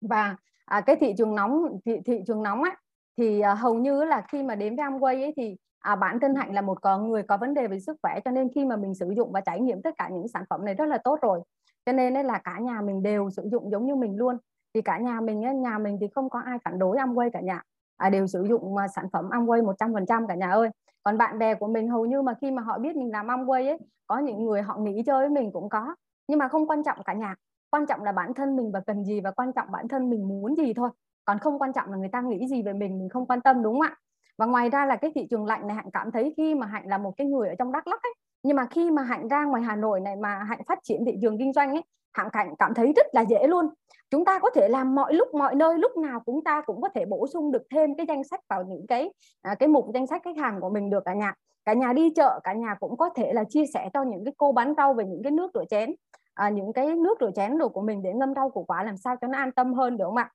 Và 0.00 0.36
à, 0.64 0.80
cái 0.80 0.96
thị 0.96 1.14
trường 1.18 1.34
nóng 1.34 1.80
thị, 1.84 1.92
thị 2.06 2.20
trường 2.26 2.42
nóng 2.42 2.62
ấy 2.62 2.72
thì 3.16 3.40
à, 3.40 3.54
hầu 3.54 3.74
như 3.74 4.04
là 4.04 4.24
khi 4.28 4.42
mà 4.42 4.54
đến 4.54 4.76
với 4.76 4.86
Amway 4.86 5.22
ấy 5.22 5.32
thì 5.36 5.56
à, 5.78 5.96
bản 5.96 6.20
thân 6.20 6.34
hạnh 6.34 6.54
là 6.54 6.62
một 6.62 6.82
con 6.82 7.10
người 7.10 7.22
có 7.22 7.36
vấn 7.36 7.54
đề 7.54 7.66
về 7.66 7.80
sức 7.80 7.96
khỏe 8.02 8.20
cho 8.24 8.30
nên 8.30 8.48
khi 8.54 8.64
mà 8.64 8.76
mình 8.76 8.94
sử 8.94 9.12
dụng 9.16 9.32
và 9.32 9.40
trải 9.40 9.60
nghiệm 9.60 9.82
tất 9.82 9.94
cả 9.98 10.08
những 10.12 10.28
sản 10.28 10.44
phẩm 10.50 10.64
này 10.64 10.74
rất 10.74 10.86
là 10.86 10.98
tốt 10.98 11.18
rồi 11.22 11.40
cho 11.88 11.92
nên 11.92 12.16
ấy 12.16 12.24
là 12.24 12.38
cả 12.38 12.58
nhà 12.58 12.80
mình 12.80 13.02
đều 13.02 13.30
sử 13.30 13.48
dụng 13.52 13.70
giống 13.70 13.86
như 13.86 13.94
mình 13.94 14.16
luôn. 14.16 14.36
Thì 14.74 14.82
cả 14.82 14.98
nhà 14.98 15.20
mình 15.20 15.44
ấy, 15.44 15.54
nhà 15.54 15.78
mình 15.78 15.98
thì 16.00 16.06
không 16.14 16.30
có 16.30 16.40
ai 16.40 16.58
phản 16.64 16.78
đối 16.78 16.96
Amway 16.96 17.30
cả 17.30 17.40
nhà. 17.40 17.62
À, 17.96 18.10
đều 18.10 18.26
sử 18.26 18.44
dụng 18.48 18.74
mà 18.74 18.88
sản 18.88 19.04
phẩm 19.12 19.28
Amway 19.30 19.64
100% 19.64 20.26
cả 20.26 20.34
nhà 20.34 20.50
ơi. 20.50 20.68
Còn 21.02 21.18
bạn 21.18 21.38
bè 21.38 21.54
của 21.54 21.66
mình 21.66 21.88
hầu 21.88 22.06
như 22.06 22.22
mà 22.22 22.34
khi 22.40 22.50
mà 22.50 22.62
họ 22.62 22.78
biết 22.78 22.96
mình 22.96 23.10
làm 23.12 23.26
Amway 23.26 23.68
ấy 23.68 23.78
có 24.06 24.18
những 24.18 24.44
người 24.44 24.62
họ 24.62 24.78
nghĩ 24.78 25.02
chơi 25.06 25.20
với 25.20 25.28
mình 25.28 25.52
cũng 25.52 25.68
có. 25.68 25.94
Nhưng 26.28 26.38
mà 26.38 26.48
không 26.48 26.66
quan 26.66 26.82
trọng 26.82 26.98
cả 27.04 27.12
nhà. 27.12 27.34
Quan 27.70 27.86
trọng 27.86 28.02
là 28.02 28.12
bản 28.12 28.34
thân 28.34 28.56
mình 28.56 28.72
và 28.72 28.80
cần 28.80 29.04
gì 29.04 29.20
và 29.20 29.30
quan 29.30 29.52
trọng 29.52 29.72
bản 29.72 29.88
thân 29.88 30.10
mình 30.10 30.28
muốn 30.28 30.56
gì 30.56 30.74
thôi. 30.74 30.90
Còn 31.24 31.38
không 31.38 31.58
quan 31.58 31.72
trọng 31.72 31.90
là 31.90 31.96
người 31.96 32.10
ta 32.12 32.20
nghĩ 32.20 32.48
gì 32.48 32.62
về 32.62 32.72
mình 32.72 32.98
mình 32.98 33.08
không 33.08 33.26
quan 33.26 33.40
tâm 33.40 33.62
đúng 33.62 33.74
không 33.74 33.82
ạ? 33.82 33.96
Và 34.38 34.46
ngoài 34.46 34.70
ra 34.70 34.86
là 34.86 34.96
cái 34.96 35.12
thị 35.14 35.26
trường 35.30 35.46
lạnh 35.46 35.66
này 35.66 35.76
hạnh 35.76 35.90
cảm 35.92 36.10
thấy 36.10 36.34
khi 36.36 36.54
mà 36.54 36.66
hạnh 36.66 36.86
là 36.86 36.98
một 36.98 37.14
cái 37.16 37.26
người 37.26 37.48
ở 37.48 37.54
trong 37.58 37.72
đắk 37.72 37.86
lắc 37.86 38.02
ấy 38.02 38.12
nhưng 38.42 38.56
mà 38.56 38.66
khi 38.70 38.90
mà 38.90 39.02
hạnh 39.02 39.28
ra 39.28 39.44
ngoài 39.44 39.62
hà 39.62 39.76
nội 39.76 40.00
này 40.00 40.16
mà 40.16 40.38
hạnh 40.48 40.60
phát 40.68 40.78
triển 40.82 41.04
thị 41.04 41.12
trường 41.22 41.38
kinh 41.38 41.52
doanh 41.52 41.70
ấy 41.70 41.82
hạnh 42.12 42.28
cảnh 42.32 42.54
cảm 42.58 42.74
thấy 42.74 42.92
rất 42.96 43.06
là 43.12 43.20
dễ 43.20 43.46
luôn. 43.46 43.68
Chúng 44.10 44.24
ta 44.24 44.38
có 44.38 44.50
thể 44.54 44.68
làm 44.68 44.94
mọi 44.94 45.14
lúc 45.14 45.34
mọi 45.34 45.54
nơi 45.54 45.78
lúc 45.78 45.96
nào 45.96 46.22
chúng 46.26 46.44
ta 46.44 46.60
cũng 46.60 46.80
có 46.80 46.88
thể 46.94 47.04
bổ 47.06 47.26
sung 47.26 47.52
được 47.52 47.62
thêm 47.70 47.94
cái 47.96 48.06
danh 48.06 48.24
sách 48.24 48.40
vào 48.48 48.62
những 48.62 48.86
cái 48.86 49.12
à, 49.42 49.54
cái 49.54 49.68
mục 49.68 49.86
danh 49.94 50.06
sách 50.06 50.22
khách 50.24 50.36
hàng 50.36 50.60
của 50.60 50.70
mình 50.70 50.90
được 50.90 51.02
cả 51.04 51.14
nhà. 51.14 51.34
Cả 51.64 51.72
nhà 51.72 51.92
đi 51.92 52.10
chợ 52.16 52.40
cả 52.44 52.52
nhà 52.52 52.74
cũng 52.80 52.96
có 52.96 53.10
thể 53.16 53.32
là 53.32 53.44
chia 53.44 53.64
sẻ 53.74 53.88
cho 53.94 54.02
những 54.02 54.24
cái 54.24 54.34
cô 54.36 54.52
bán 54.52 54.74
rau 54.76 54.94
về 54.94 55.04
những 55.04 55.22
cái 55.22 55.32
nước 55.32 55.50
rửa 55.54 55.64
chén. 55.70 55.94
À, 56.34 56.48
những 56.48 56.72
cái 56.72 56.94
nước 56.94 57.18
rửa 57.20 57.30
chén 57.36 57.58
đồ 57.58 57.68
của 57.68 57.82
mình 57.82 58.02
để 58.02 58.12
ngâm 58.12 58.34
rau 58.34 58.50
củ 58.50 58.64
quả 58.64 58.82
làm 58.82 58.96
sao 58.96 59.16
cho 59.20 59.26
nó 59.26 59.38
an 59.38 59.52
tâm 59.52 59.74
hơn 59.74 59.96
được 59.96 60.04
không 60.04 60.16
ạ? 60.16 60.30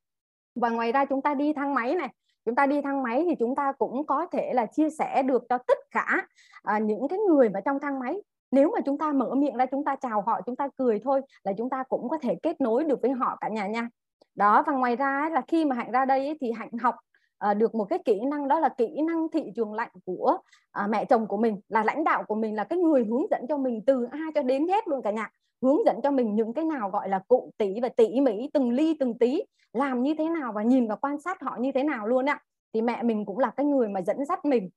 Và 0.56 0.70
ngoài 0.70 0.92
ra 0.92 1.06
chúng 1.06 1.22
ta 1.22 1.34
đi 1.34 1.54
thang 1.54 1.74
máy 1.74 1.96
này 1.96 2.10
chúng 2.46 2.56
ta 2.56 2.66
đi 2.66 2.82
thang 2.82 3.04
máy 3.04 3.26
thì 3.30 3.36
chúng 3.40 3.56
ta 3.56 3.72
cũng 3.72 4.06
có 4.06 4.26
thể 4.32 4.54
là 4.54 4.66
chia 4.66 4.90
sẻ 4.90 5.24
được 5.24 5.44
cho 5.50 5.58
tất 5.58 5.78
cả 5.92 6.28
à, 6.64 6.80
những 6.80 7.08
cái 7.08 7.20
người 7.20 7.50
mà 7.50 7.60
trong 7.66 7.80
thang 7.80 8.00
máy. 8.00 8.22
Nếu 8.52 8.72
mà 8.72 8.80
chúng 8.86 8.98
ta 8.98 9.12
mở 9.12 9.36
miệng 9.36 9.56
ra 9.56 9.66
chúng 9.66 9.86
ta 9.86 9.96
chào 9.96 10.22
họ 10.22 10.42
chúng 10.46 10.56
ta 10.56 10.68
cười 10.78 11.00
thôi 11.04 11.22
là 11.44 11.54
chúng 11.58 11.70
ta 11.70 11.84
cũng 11.90 12.10
có 12.10 12.18
thể 12.22 12.36
kết 12.44 12.62
nối 12.62 12.84
được 12.84 13.02
với 13.02 13.12
họ 13.12 13.38
cả 13.42 13.48
nhà 13.48 13.68
nha. 13.68 13.90
Đó 14.36 14.64
và 14.68 14.74
ngoài 14.74 14.96
ra 14.96 15.30
là 15.32 15.42
khi 15.48 15.66
mà 15.66 15.76
hạnh 15.76 15.92
ra 15.92 16.06
đây 16.06 16.26
ấy, 16.28 16.38
thì 16.42 16.52
hạnh 16.52 16.72
học 16.82 16.96
À, 17.44 17.54
được 17.54 17.76
một 17.76 17.86
cái 17.86 18.00
kỹ 18.06 18.20
năng 18.26 18.48
đó 18.48 18.60
là 18.60 18.70
kỹ 18.70 19.02
năng 19.08 19.28
thị 19.30 19.52
trường 19.56 19.74
lạnh 19.74 19.92
của 20.06 20.38
à, 20.72 20.88
mẹ 20.88 21.06
chồng 21.06 21.28
của 21.28 21.38
mình 21.38 21.62
là 21.70 21.84
lãnh 21.84 22.04
đạo 22.04 22.24
của 22.28 22.36
mình 22.36 22.56
là 22.56 22.64
cái 22.64 22.80
người 22.80 23.06
hướng 23.06 23.26
dẫn 23.32 23.42
cho 23.50 23.58
mình 23.58 23.82
từ 23.86 24.08
A 24.12 24.20
cho 24.36 24.42
đến 24.42 24.68
hết 24.68 24.88
luôn 24.88 25.02
cả 25.02 25.12
nhà. 25.12 25.30
Hướng 25.62 25.86
dẫn 25.86 26.00
cho 26.04 26.12
mình 26.12 26.36
những 26.36 26.54
cái 26.54 26.66
nào 26.66 26.90
gọi 26.90 27.10
là 27.10 27.20
cụ 27.28 27.52
tỷ 27.58 27.80
và 27.82 27.90
tỉ 27.90 28.22
mỉ 28.22 28.50
từng 28.54 28.72
ly 28.72 28.98
từng 29.00 29.18
tí 29.18 29.44
làm 29.74 30.04
như 30.04 30.16
thế 30.18 30.30
nào 30.30 30.52
và 30.56 30.64
nhìn 30.64 30.88
và 30.88 30.96
quan 30.96 31.20
sát 31.20 31.42
họ 31.42 31.58
như 31.60 31.72
thế 31.72 31.84
nào 31.84 32.08
luôn 32.08 32.30
ạ. 32.30 32.40
Thì 32.74 32.82
mẹ 32.82 33.04
mình 33.04 33.26
cũng 33.26 33.40
là 33.40 33.52
cái 33.58 33.66
người 33.66 33.90
mà 33.90 34.02
dẫn 34.02 34.26
dắt 34.26 34.46
mình. 34.46 34.70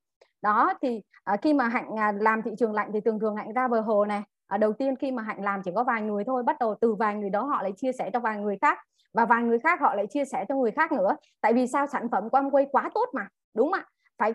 Đó 0.42 0.73
thì 0.82 1.02
à, 1.25 1.37
khi 1.37 1.52
mà 1.52 1.68
hạnh 1.68 1.96
à, 1.96 2.12
làm 2.20 2.42
thị 2.42 2.50
trường 2.58 2.75
lạnh 2.75 2.90
thì 2.92 3.00
thường 3.00 3.20
thường 3.20 3.37
hạnh 3.37 3.52
ra 3.52 3.68
bờ 3.68 3.80
hồ 3.80 4.04
này 4.04 4.23
à, 4.47 4.59
đầu 4.59 4.73
tiên 4.73 4.97
khi 4.97 5.11
mà 5.11 5.23
hạnh 5.23 5.45
làm 5.45 5.62
chỉ 5.65 5.71
có 5.75 5.85
vài 5.85 6.03
người 6.03 6.25
thôi 6.25 6.43
bắt 6.43 6.57
đầu 6.61 6.75
từ 6.81 6.95
vài 6.95 7.15
người 7.15 7.31
đó 7.31 7.45
họ 7.45 7.62
lại 7.62 7.73
chia 7.76 7.93
sẻ 7.93 8.11
cho 8.12 8.21
vài 8.21 8.38
người 8.38 8.59
khác 8.61 8.79
và 9.17 9.26
vài 9.26 9.43
người 9.43 9.59
khác 9.59 9.81
họ 9.81 9.95
lại 9.95 10.07
chia 10.07 10.25
sẻ 10.25 10.45
cho 10.49 10.57
người 10.57 10.71
khác 10.71 10.93
nữa. 10.93 11.17
Tại 11.41 11.53
vì 11.53 11.67
sao? 11.67 11.87
Sản 11.87 12.09
phẩm 12.12 12.31
của 12.31 12.38
Amway 12.38 12.67
quá 12.73 12.91
tốt 12.95 13.09
mà 13.12 13.29
đúng 13.55 13.73
không 13.73 13.81
ạ? 13.81 13.87
Phải 14.19 14.35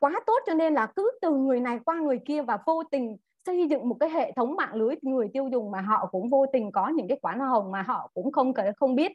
quá 0.00 0.12
tốt 0.26 0.38
cho 0.46 0.54
nên 0.54 0.74
là 0.74 0.86
cứ 0.86 1.10
từ 1.22 1.30
người 1.30 1.60
này 1.60 1.80
qua 1.84 2.00
người 2.00 2.20
kia 2.26 2.42
và 2.42 2.58
vô 2.66 2.82
tình 2.90 3.16
xây 3.46 3.68
dựng 3.68 3.88
một 3.88 3.96
cái 4.00 4.10
hệ 4.10 4.32
thống 4.32 4.56
mạng 4.56 4.74
lưới 4.74 4.94
người 5.02 5.28
tiêu 5.32 5.48
dùng 5.52 5.70
mà 5.70 5.80
họ 5.80 6.06
cũng 6.06 6.28
vô 6.28 6.46
tình 6.52 6.72
có 6.72 6.88
những 6.88 7.08
cái 7.08 7.18
quả 7.22 7.34
hoa 7.38 7.48
hồng 7.48 7.70
mà 7.70 7.82
họ 7.82 8.10
cũng 8.14 8.32
không 8.32 8.52
không 8.76 8.94
biết 8.94 9.12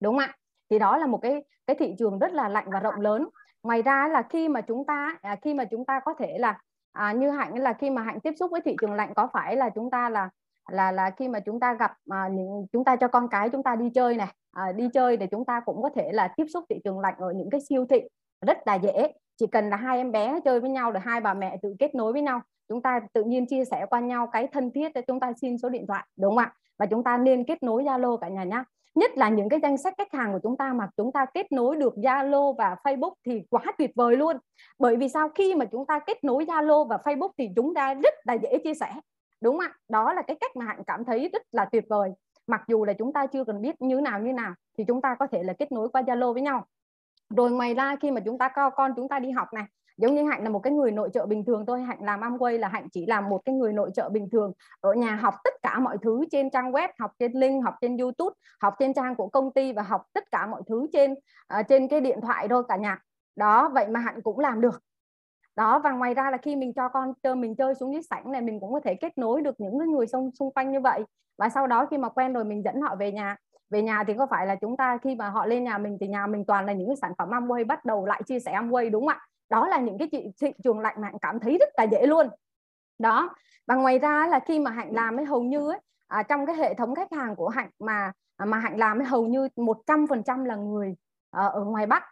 đúng 0.00 0.14
không 0.14 0.18
ạ? 0.18 0.36
Thì 0.70 0.78
đó 0.78 0.96
là 0.96 1.06
một 1.06 1.18
cái 1.22 1.44
cái 1.66 1.76
thị 1.76 1.94
trường 1.98 2.18
rất 2.18 2.32
là 2.32 2.48
lạnh 2.48 2.66
và 2.72 2.80
rộng 2.80 3.00
lớn. 3.00 3.28
Ngoài 3.62 3.82
ra 3.82 4.08
là 4.08 4.22
khi 4.22 4.48
mà 4.48 4.60
chúng 4.60 4.86
ta 4.86 5.18
à, 5.22 5.36
khi 5.42 5.54
mà 5.54 5.64
chúng 5.64 5.84
ta 5.84 6.00
có 6.04 6.14
thể 6.18 6.38
là 6.38 6.60
à, 6.92 7.12
như 7.12 7.30
hạnh 7.30 7.58
là 7.58 7.72
khi 7.72 7.90
mà 7.90 8.02
hạnh 8.02 8.20
tiếp 8.20 8.34
xúc 8.38 8.50
với 8.50 8.60
thị 8.60 8.76
trường 8.80 8.94
lạnh 8.94 9.14
có 9.14 9.28
phải 9.32 9.56
là 9.56 9.70
chúng 9.70 9.90
ta 9.90 10.08
là 10.08 10.30
là 10.70 10.92
là 10.92 11.10
khi 11.10 11.28
mà 11.28 11.40
chúng 11.40 11.60
ta 11.60 11.74
gặp 11.74 11.92
à, 12.10 12.28
những 12.28 12.66
chúng 12.72 12.84
ta 12.84 12.96
cho 12.96 13.08
con 13.08 13.28
cái 13.28 13.50
chúng 13.50 13.62
ta 13.62 13.76
đi 13.76 13.90
chơi 13.94 14.16
này 14.16 14.34
à, 14.52 14.72
đi 14.72 14.88
chơi 14.92 15.16
thì 15.16 15.26
chúng 15.26 15.44
ta 15.44 15.60
cũng 15.60 15.82
có 15.82 15.90
thể 15.94 16.12
là 16.12 16.28
tiếp 16.36 16.44
xúc 16.52 16.64
thị 16.70 16.76
trường 16.84 17.00
lạnh 17.00 17.14
ở 17.18 17.32
những 17.36 17.50
cái 17.50 17.60
siêu 17.68 17.86
thị 17.90 18.00
rất 18.46 18.58
là 18.66 18.74
dễ. 18.74 19.12
Chỉ 19.36 19.46
cần 19.46 19.70
là 19.70 19.76
hai 19.76 19.98
em 19.98 20.12
bé 20.12 20.40
chơi 20.44 20.60
với 20.60 20.70
nhau 20.70 20.92
rồi 20.92 21.00
hai 21.04 21.20
bà 21.20 21.34
mẹ 21.34 21.56
tự 21.62 21.74
kết 21.78 21.94
nối 21.94 22.12
với 22.12 22.22
nhau 22.22 22.40
chúng 22.68 22.82
ta 22.82 23.00
tự 23.12 23.24
nhiên 23.24 23.46
chia 23.46 23.64
sẻ 23.64 23.86
qua 23.90 24.00
nhau 24.00 24.26
cái 24.32 24.48
thân 24.52 24.70
thiết 24.70 24.94
để 24.94 25.02
chúng 25.06 25.20
ta 25.20 25.32
xin 25.40 25.58
số 25.58 25.68
điện 25.68 25.86
thoại 25.86 26.06
đúng 26.16 26.30
không 26.30 26.38
ạ? 26.38 26.54
Và 26.78 26.86
chúng 26.86 27.04
ta 27.04 27.16
nên 27.16 27.44
kết 27.44 27.62
nối 27.62 27.84
Zalo 27.84 28.16
cả 28.16 28.28
nhà 28.28 28.44
nhá 28.44 28.64
nhất 28.94 29.10
là 29.18 29.28
những 29.28 29.48
cái 29.48 29.60
danh 29.62 29.78
sách 29.78 29.94
khách 29.98 30.12
hàng 30.12 30.32
của 30.32 30.38
chúng 30.42 30.56
ta 30.56 30.72
mà 30.72 30.88
chúng 30.96 31.12
ta 31.12 31.26
kết 31.34 31.52
nối 31.52 31.76
được 31.76 31.94
Zalo 31.96 32.52
và 32.52 32.76
Facebook 32.84 33.14
thì 33.26 33.42
quá 33.50 33.62
tuyệt 33.78 33.90
vời 33.94 34.16
luôn. 34.16 34.36
Bởi 34.78 34.96
vì 34.96 35.08
sao? 35.08 35.28
Khi 35.34 35.54
mà 35.54 35.64
chúng 35.64 35.86
ta 35.86 35.98
kết 35.98 36.24
nối 36.24 36.44
Zalo 36.44 36.84
và 36.84 36.96
Facebook 36.96 37.30
thì 37.38 37.48
chúng 37.56 37.74
ta 37.74 37.94
rất 37.94 38.14
là 38.24 38.34
dễ 38.34 38.58
chia 38.64 38.74
sẻ, 38.74 38.92
đúng 39.40 39.58
không 39.58 39.66
ạ? 39.66 39.74
Đó 39.88 40.12
là 40.12 40.22
cái 40.22 40.36
cách 40.40 40.56
mà 40.56 40.64
hạnh 40.64 40.82
cảm 40.86 41.04
thấy 41.04 41.28
rất 41.32 41.42
là 41.52 41.64
tuyệt 41.64 41.84
vời. 41.88 42.10
Mặc 42.46 42.62
dù 42.68 42.84
là 42.84 42.92
chúng 42.92 43.12
ta 43.12 43.26
chưa 43.26 43.44
cần 43.44 43.62
biết 43.62 43.82
như 43.82 44.00
nào 44.00 44.20
như 44.20 44.32
nào 44.32 44.54
thì 44.78 44.84
chúng 44.88 45.02
ta 45.02 45.14
có 45.18 45.26
thể 45.26 45.42
là 45.42 45.52
kết 45.52 45.72
nối 45.72 45.88
qua 45.88 46.02
Zalo 46.02 46.32
với 46.32 46.42
nhau. 46.42 46.66
Rồi 47.36 47.50
ngoài 47.50 47.74
ra 47.74 47.96
khi 48.00 48.10
mà 48.10 48.20
chúng 48.24 48.38
ta 48.38 48.50
cho 48.56 48.70
con 48.70 48.92
chúng 48.96 49.08
ta 49.08 49.18
đi 49.18 49.30
học 49.30 49.48
này 49.52 49.64
giống 50.02 50.14
như 50.14 50.24
hạnh 50.24 50.42
là 50.44 50.50
một 50.50 50.58
cái 50.58 50.72
người 50.72 50.90
nội 50.90 51.10
trợ 51.14 51.26
bình 51.26 51.44
thường 51.44 51.66
thôi. 51.66 51.82
Hạnh 51.82 51.98
làm 52.00 52.20
Amway 52.20 52.58
là 52.58 52.68
hạnh 52.68 52.88
chỉ 52.92 53.06
làm 53.06 53.28
một 53.28 53.42
cái 53.44 53.54
người 53.54 53.72
nội 53.72 53.90
trợ 53.94 54.08
bình 54.08 54.28
thường. 54.32 54.52
Ở 54.80 54.92
nhà 54.92 55.14
học 55.14 55.34
tất 55.44 55.54
cả 55.62 55.78
mọi 55.78 55.96
thứ 56.02 56.24
trên 56.30 56.50
trang 56.50 56.72
web 56.72 56.88
học 56.98 57.10
trên 57.18 57.32
link 57.32 57.64
học 57.64 57.74
trên 57.80 57.96
youtube 57.96 58.34
học 58.60 58.74
trên 58.78 58.94
trang 58.94 59.14
của 59.14 59.28
công 59.28 59.52
ty 59.52 59.72
và 59.72 59.82
học 59.82 60.02
tất 60.14 60.24
cả 60.30 60.46
mọi 60.46 60.62
thứ 60.68 60.86
trên 60.92 61.12
uh, 61.12 61.66
trên 61.68 61.88
cái 61.88 62.00
điện 62.00 62.20
thoại 62.20 62.48
thôi 62.48 62.62
cả 62.68 62.76
nhà. 62.76 62.98
Đó 63.36 63.70
vậy 63.74 63.88
mà 63.88 64.00
hạnh 64.00 64.22
cũng 64.22 64.38
làm 64.38 64.60
được. 64.60 64.82
Đó 65.56 65.78
và 65.78 65.92
ngoài 65.92 66.14
ra 66.14 66.30
là 66.30 66.36
khi 66.36 66.56
mình 66.56 66.72
cho 66.74 66.88
con 66.88 67.12
chơi 67.22 67.34
mình 67.34 67.56
chơi 67.56 67.74
xuống 67.74 67.92
dưới 67.92 68.02
sảnh 68.02 68.32
này 68.32 68.40
mình 68.40 68.60
cũng 68.60 68.72
có 68.72 68.80
thể 68.84 68.94
kết 68.94 69.18
nối 69.18 69.42
được 69.42 69.54
những 69.60 69.78
người 69.78 70.06
xung 70.06 70.30
xung 70.38 70.52
quanh 70.52 70.72
như 70.72 70.80
vậy. 70.80 71.04
Và 71.38 71.48
sau 71.48 71.66
đó 71.66 71.86
khi 71.90 71.98
mà 71.98 72.08
quen 72.08 72.32
rồi 72.32 72.44
mình 72.44 72.62
dẫn 72.64 72.80
họ 72.80 72.96
về 72.96 73.12
nhà. 73.12 73.36
Về 73.70 73.82
nhà 73.82 74.04
thì 74.06 74.14
có 74.18 74.26
phải 74.26 74.46
là 74.46 74.54
chúng 74.54 74.76
ta 74.76 74.98
khi 75.02 75.14
mà 75.14 75.28
họ 75.28 75.46
lên 75.46 75.64
nhà 75.64 75.78
mình 75.78 75.96
thì 76.00 76.08
nhà 76.08 76.26
mình 76.26 76.44
toàn 76.44 76.66
là 76.66 76.72
những 76.72 76.88
cái 76.88 76.96
sản 76.96 77.12
phẩm 77.18 77.30
Amway 77.30 77.66
bắt 77.66 77.84
đầu 77.84 78.06
lại 78.06 78.22
chia 78.26 78.40
sẻ 78.40 78.52
Amway 78.52 78.90
đúng 78.90 79.06
không 79.06 79.08
ạ? 79.08 79.20
Đó 79.52 79.66
là 79.68 79.78
những 79.78 79.98
cái 79.98 80.08
chị 80.12 80.30
thị 80.40 80.52
trường 80.64 80.80
lạnh 80.80 80.94
mà 81.00 81.08
hạnh 81.08 81.18
cảm 81.22 81.40
thấy 81.40 81.58
rất 81.58 81.68
là 81.76 81.84
dễ 81.84 82.06
luôn. 82.06 82.28
Đó 82.98 83.34
và 83.66 83.74
ngoài 83.74 83.98
ra 83.98 84.28
là 84.30 84.40
khi 84.40 84.58
mà 84.58 84.70
hạnh 84.70 84.94
làm 84.94 85.16
ấy 85.16 85.24
hầu 85.24 85.42
như 85.42 85.70
ấy, 85.70 85.80
à, 86.06 86.22
trong 86.22 86.46
cái 86.46 86.56
hệ 86.56 86.74
thống 86.74 86.94
khách 86.94 87.12
hàng 87.12 87.36
của 87.36 87.48
hạnh 87.48 87.70
mà 87.78 88.12
à, 88.36 88.44
mà 88.44 88.58
hạnh 88.58 88.78
làm 88.78 88.98
ấy 88.98 89.06
hầu 89.06 89.26
như 89.26 89.48
100% 89.56 90.44
là 90.44 90.56
người 90.56 90.94
à, 91.30 91.46
ở 91.46 91.64
ngoài 91.64 91.86
bắc. 91.86 92.02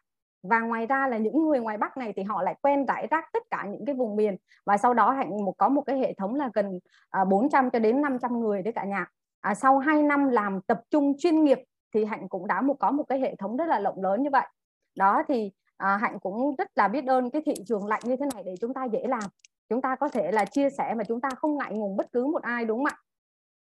Và 0.42 0.61
ngoài 0.61 0.87
ra 0.87 1.09
là 1.09 1.16
những 1.16 1.42
người 1.42 1.61
ngoài 1.61 1.78
bắc 1.78 1.97
này 1.97 2.12
thì 2.16 2.23
họ 2.23 2.42
lại 2.42 2.54
quen 2.62 2.87
rải 2.87 3.06
rác 3.11 3.25
tất 3.32 3.42
cả 3.50 3.66
những 3.73 3.85
cái 3.87 3.94
vùng 3.94 4.16
miền. 4.16 4.37
Và 4.66 4.76
sau 4.76 4.94
đó 4.94 5.11
hạnh 5.11 5.44
một 5.44 5.54
có 5.59 5.68
một 5.68 5.82
cái 5.82 5.99
hệ 5.99 6.14
thống 6.14 6.35
là 6.35 6.50
gần 6.54 6.80
à, 7.11 7.25
400 7.25 7.70
cho 7.70 7.78
đến 7.78 8.03
500 8.03 8.40
người 8.40 8.62
đấy 8.62 8.72
cả 8.72 8.85
nhà. 8.85 9.07
À, 9.40 9.55
sau 9.55 9.79
2 9.79 10.03
năm 10.03 10.29
làm 10.29 10.61
tập 10.61 10.81
trung 10.90 11.14
chuyên 11.18 11.44
nghiệp 11.44 11.59
thì 11.94 12.05
hạnh 12.05 12.29
cũng 12.29 12.46
đã 12.46 12.61
một 12.61 12.76
có 12.81 12.90
một 12.90 13.05
cái 13.09 13.20
hệ 13.20 13.37
thống 13.37 13.57
rất 13.57 13.68
là 13.68 13.81
rộng 13.81 14.03
lớn 14.03 14.22
như 14.22 14.31
vậy. 14.31 14.46
Đó 14.94 15.22
thì 15.29 15.53
à, 15.81 15.97
hạnh 15.97 16.19
cũng 16.19 16.55
rất 16.59 16.69
là 16.75 16.88
biết 16.88 17.07
ơn 17.07 17.31
cái 17.31 17.43
thị 17.47 17.55
trường 17.66 17.87
lạnh 17.87 18.01
như 18.05 18.16
thế 18.16 18.27
này 18.35 18.43
để 18.47 18.55
chúng 18.61 18.75
ta 18.75 18.85
dễ 18.85 19.07
làm 19.09 19.23
chúng 19.69 19.81
ta 19.81 19.97
có 19.97 20.09
thể 20.09 20.33
là 20.33 20.45
chia 20.45 20.71
sẻ 20.71 20.95
mà 20.95 21.05
chúng 21.05 21.21
ta 21.21 21.29
không 21.37 21.57
ngại 21.59 21.73
ngùng 21.73 21.97
bất 21.97 22.12
cứ 22.12 22.27
một 22.27 22.43
ai 22.43 22.64
đúng 22.64 22.79
không 22.79 22.87
ạ 22.87 22.97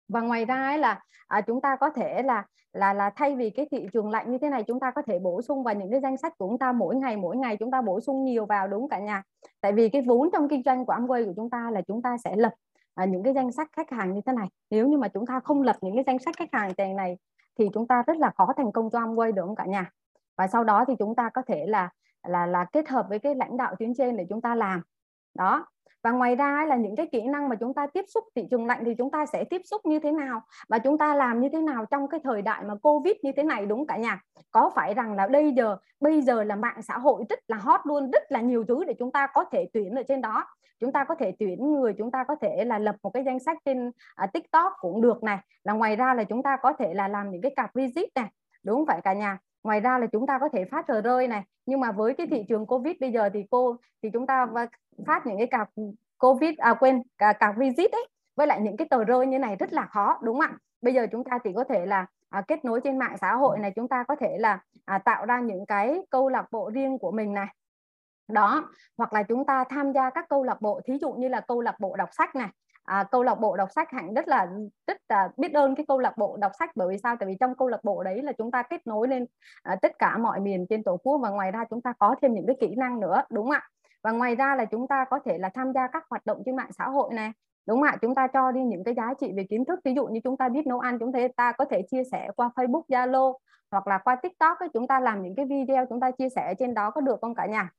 và 0.09 0.21
ngoài 0.21 0.45
ra 0.45 0.67
ấy 0.67 0.79
là 0.79 1.01
à, 1.27 1.41
chúng 1.41 1.61
ta 1.61 1.77
có 1.77 1.91
thể 1.91 2.23
là 2.23 2.45
là 2.73 2.93
là 2.93 3.11
thay 3.17 3.37
vì 3.37 3.51
cái 3.51 3.67
thị 3.71 3.87
trường 3.93 4.11
lạnh 4.11 4.31
như 4.31 4.39
thế 4.39 4.51
này 4.51 4.63
chúng 4.63 4.81
ta 4.81 4.91
có 4.91 5.03
thể 5.03 5.19
bổ 5.19 5.43
sung 5.43 5.63
vào 5.63 5.75
những 5.75 5.91
cái 5.91 6.01
danh 6.01 6.17
sách 6.17 6.39
của 6.39 6.49
chúng 6.49 6.59
ta 6.59 6.73
mỗi 6.73 6.97
ngày 6.97 7.17
mỗi 7.17 7.37
ngày 7.37 7.57
chúng 7.57 7.71
ta 7.71 7.83
bổ 7.83 8.01
sung 8.01 8.25
nhiều 8.25 8.47
vào 8.47 8.69
đúng 8.69 8.89
cả 8.89 8.99
nhà 8.99 9.23
tại 9.61 9.73
vì 9.73 9.89
cái 9.89 10.03
vốn 10.03 10.31
trong 10.33 10.49
kinh 10.49 10.63
doanh 10.65 10.87
của 10.87 10.93
Amway 10.93 11.27
của 11.27 11.33
chúng 11.37 11.51
ta 11.51 11.71
là 11.71 11.83
chúng 11.83 12.03
ta 12.03 12.17
sẽ 12.25 12.37
lập 12.37 12.53
à, 12.95 13.05
những 13.05 13.23
cái 13.23 13.35
danh 13.35 13.53
sách 13.53 13.69
khách 13.73 13.91
hàng 13.91 14.15
như 14.15 14.21
thế 14.27 14.33
này 14.33 14.49
nếu 14.71 14.89
như 14.89 14.99
mà 14.99 15.09
chúng 15.09 15.27
ta 15.27 15.41
không 15.41 15.63
lập 15.63 15.77
những 15.81 15.95
cái 15.95 16.05
danh 16.07 16.19
sách 16.19 16.37
khách 16.37 16.53
hàng 16.53 16.97
này 16.97 17.19
thì 17.59 17.69
chúng 17.75 17.87
ta 17.87 18.03
rất 18.07 18.17
là 18.17 18.31
khó 18.37 18.53
thành 18.57 18.73
công 18.73 18.91
cho 18.91 19.01
Amway 19.01 19.33
được 19.33 19.43
không 19.47 19.57
cả 19.57 19.65
nhà 19.65 19.91
và 20.37 20.47
sau 20.47 20.65
đó 20.65 20.85
thì 20.89 20.95
chúng 20.99 21.15
ta 21.15 21.31
có 21.35 21.43
thể 21.47 21.67
là 21.67 21.91
là 22.29 22.47
là 22.47 22.65
kết 22.73 22.89
hợp 22.89 23.07
với 23.09 23.19
cái 23.19 23.35
lãnh 23.35 23.57
đạo 23.57 23.75
tuyến 23.79 23.95
trên 23.95 24.17
để 24.17 24.27
chúng 24.29 24.41
ta 24.41 24.55
làm. 24.55 24.83
Đó. 25.35 25.67
Và 26.03 26.11
ngoài 26.11 26.37
ra 26.37 26.65
là 26.69 26.77
những 26.77 26.97
cái 26.97 27.07
kỹ 27.13 27.23
năng 27.23 27.49
mà 27.49 27.57
chúng 27.57 27.75
ta 27.75 27.87
tiếp 27.87 28.05
xúc 28.09 28.25
thị 28.37 28.47
trường 28.51 28.67
lạnh 28.67 28.83
thì 28.85 28.95
chúng 28.99 29.11
ta 29.11 29.27
sẽ 29.27 29.45
tiếp 29.45 29.61
xúc 29.65 29.87
như 29.87 29.99
thế 29.99 30.13
nào 30.13 30.43
và 30.69 30.79
chúng 30.79 30.99
ta 30.99 31.15
làm 31.15 31.41
như 31.41 31.49
thế 31.53 31.61
nào 31.61 31.85
trong 31.87 32.09
cái 32.09 32.21
thời 32.25 32.43
đại 32.43 32.65
mà 32.65 32.75
covid 32.83 33.15
như 33.23 33.33
thế 33.37 33.43
này, 33.43 33.67
đúng 33.67 33.87
cả 33.87 33.97
nhà? 33.97 34.21
Có 34.51 34.71
phải 34.75 34.95
rằng 34.95 35.15
là 35.15 35.29
bây 35.29 35.53
giờ 35.53 35.77
bây 36.01 36.23
giờ 36.23 36.45
là 36.45 36.57
mạng 36.57 36.83
xã 36.83 36.99
hội 36.99 37.25
rất 37.29 37.39
là 37.49 37.57
hot 37.57 37.81
luôn, 37.85 38.11
rất 38.11 38.23
là 38.29 38.41
nhiều 38.41 38.65
thứ 38.69 38.85
để 38.85 38.95
chúng 38.99 39.13
ta 39.13 39.27
có 39.27 39.45
thể 39.45 39.69
tuyển 39.73 39.95
ở 39.95 40.03
trên 40.09 40.21
đó. 40.21 40.45
Chúng 40.81 40.93
ta 40.93 41.05
có 41.05 41.15
thể 41.15 41.33
tuyển 41.39 41.73
người, 41.73 41.95
chúng 41.99 42.11
ta 42.11 42.25
có 42.25 42.37
thể 42.41 42.65
là 42.65 42.79
lập 42.79 42.97
một 43.03 43.11
cái 43.11 43.25
danh 43.25 43.39
sách 43.39 43.59
trên 43.65 43.91
à, 44.15 44.27
tiktok 44.27 44.73
cũng 44.81 45.01
được 45.01 45.23
này. 45.23 45.39
Là 45.65 45.73
ngoài 45.73 45.97
ra 45.97 46.15
là 46.15 46.25
chúng 46.25 46.43
ta 46.43 46.57
có 46.57 46.73
thể 46.73 46.95
là 46.95 47.09
làm 47.09 47.31
những 47.31 47.43
cái 47.43 47.53
cặp 47.57 47.75
visit 47.75 48.09
này, 48.15 48.31
đúng 48.63 48.77
không 48.77 48.87
phải 48.87 49.01
cả 49.01 49.13
nhà? 49.13 49.39
Ngoài 49.63 49.81
ra 49.81 49.99
là 49.99 50.07
chúng 50.07 50.27
ta 50.27 50.39
có 50.39 50.49
thể 50.53 50.65
phát 50.65 50.87
tờ 50.87 51.01
rơi 51.01 51.29
này. 51.29 51.43
Nhưng 51.67 51.81
mà 51.81 51.93
với 51.93 52.15
cái 52.15 52.27
thị 52.27 52.45
trường 52.49 52.67
covid 52.67 52.97
bây 53.01 53.13
giờ 53.13 53.29
thì 53.35 53.45
cô 53.51 53.77
thì 54.03 54.11
chúng 54.13 54.27
ta 54.27 54.47
phát 55.07 55.27
những 55.27 55.39
cái 55.39 55.47
cạc 55.47 55.71
covid 56.19 56.55
à 56.59 56.75
quên 56.75 57.03
cả 57.19 57.33
cạc 57.33 57.55
visit 57.59 57.93
ấy 57.93 58.09
với 58.37 58.47
lại 58.47 58.61
những 58.61 58.77
cái 58.77 58.87
tờ 58.91 59.05
rơi 59.05 59.27
như 59.27 59.39
này 59.39 59.57
rất 59.57 59.73
là 59.73 59.87
khó 59.87 60.19
đúng 60.23 60.41
không 60.41 60.51
ạ? 60.51 60.59
Bây 60.83 60.95
giờ 60.95 61.07
chúng 61.13 61.25
ta 61.25 61.39
chỉ 61.45 61.51
có 61.57 61.65
thể 61.65 61.87
là 61.87 62.07
à, 62.29 62.43
kết 62.49 62.65
nối 62.65 62.81
trên 62.85 62.99
mạng 62.99 63.17
xã 63.21 63.35
hội 63.35 63.59
này 63.59 63.73
chúng 63.77 63.89
ta 63.89 64.05
có 64.09 64.17
thể 64.17 64.39
là 64.39 64.61
à, 64.85 64.99
tạo 64.99 65.27
ra 65.27 65.41
những 65.41 65.67
cái 65.67 66.01
câu 66.11 66.29
lạc 66.29 66.47
bộ 66.51 66.71
riêng 66.75 66.99
của 66.99 67.11
mình 67.11 67.35
này. 67.35 67.47
Đó 68.29 68.71
hoặc 68.99 69.13
là 69.13 69.23
chúng 69.23 69.45
ta 69.45 69.65
tham 69.65 69.93
gia 69.93 70.11
các 70.11 70.29
câu 70.29 70.45
lạc 70.45 70.61
bộ 70.61 70.81
thí 70.85 70.99
dụ 71.01 71.13
như 71.13 71.29
là 71.29 71.41
câu 71.41 71.61
lạc 71.61 71.81
bộ 71.81 71.97
đọc 71.97 72.09
sách 72.13 72.35
này 72.35 72.49
à, 72.89 73.05
câu 73.11 73.23
lạc 73.23 73.35
bộ 73.35 73.57
đọc 73.57 73.69
sách 73.75 73.91
hạnh 73.91 74.15
rất 74.15 74.29
là 74.29 74.47
rất 74.87 74.97
là 75.09 75.29
biết 75.37 75.53
ơn 75.53 75.75
cái 75.75 75.87
câu 75.89 75.99
lạc 75.99 76.19
bộ 76.19 76.37
đọc 76.37 76.53
sách 76.59 76.71
bởi 76.77 76.89
vì 76.89 76.99
sao? 77.03 77.17
Tại 77.21 77.27
vì 77.27 77.37
trong 77.41 77.55
câu 77.55 77.69
lạc 77.69 77.85
bộ 77.85 78.03
đấy 78.03 78.23
là 78.23 78.33
chúng 78.33 78.51
ta 78.51 78.63
kết 78.63 78.87
nối 78.87 79.09
lên 79.09 79.27
à, 79.63 79.77
tất 79.83 79.99
cả 79.99 80.19
mọi 80.19 80.41
miền 80.41 80.67
trên 80.71 80.83
tổ 80.83 80.97
quốc 80.97 81.19
và 81.23 81.31
ngoài 81.31 81.51
ra 81.51 81.65
chúng 81.71 81.83
ta 81.83 81.93
có 81.99 82.15
thêm 82.23 82.35
những 82.35 82.47
cái 82.47 82.57
kỹ 82.61 82.75
năng 82.77 83.01
nữa 83.01 83.23
đúng 83.31 83.45
không 83.45 83.53
ạ? 83.53 83.69
Và 84.03 84.11
ngoài 84.13 84.35
ra 84.35 84.55
là 84.57 84.65
chúng 84.65 84.89
ta 84.89 85.05
có 85.11 85.19
thể 85.25 85.39
là 85.39 85.49
tham 85.49 85.73
gia 85.73 85.89
các 85.89 86.05
hoạt 86.11 86.27
động 86.27 86.43
trên 86.47 86.57
mạng 86.57 86.71
xã 86.79 86.85
hội 86.85 87.15
này 87.15 87.33
đúng 87.67 87.81
không 87.81 87.89
ạ? 87.89 87.97
Chúng 88.03 88.15
ta 88.15 88.27
cho 88.27 88.53
đi 88.53 88.63
những 88.63 88.85
cái 88.85 88.95
giá 88.95 89.15
trị 89.21 89.33
về 89.37 89.47
kiến 89.51 89.65
thức 89.65 89.81
ví 89.85 89.95
dụ 89.95 90.07
như 90.07 90.21
chúng 90.25 90.37
ta 90.37 90.49
biết 90.49 90.67
nấu 90.67 90.79
ăn 90.81 90.99
chúng 90.99 91.13
ta 91.37 91.53
có 91.53 91.65
thể 91.65 91.83
chia 91.91 92.03
sẻ 92.13 92.31
qua 92.37 92.51
Facebook 92.57 92.83
Zalo 92.89 93.35
hoặc 93.71 93.87
là 93.87 93.99
qua 93.99 94.17
TikTok 94.17 94.59
ấy, 94.59 94.69
chúng 94.75 94.87
ta 94.87 95.01
làm 95.01 95.23
những 95.23 95.35
cái 95.35 95.47
video 95.47 95.87
chúng 95.87 96.01
ta 96.01 96.11
chia 96.11 96.29
sẻ 96.29 96.55
trên 96.59 96.75
đó 96.75 96.91
có 96.91 97.01
được 97.01 97.19
không 97.21 97.35
cả 97.35 97.47
nhà? 97.47 97.71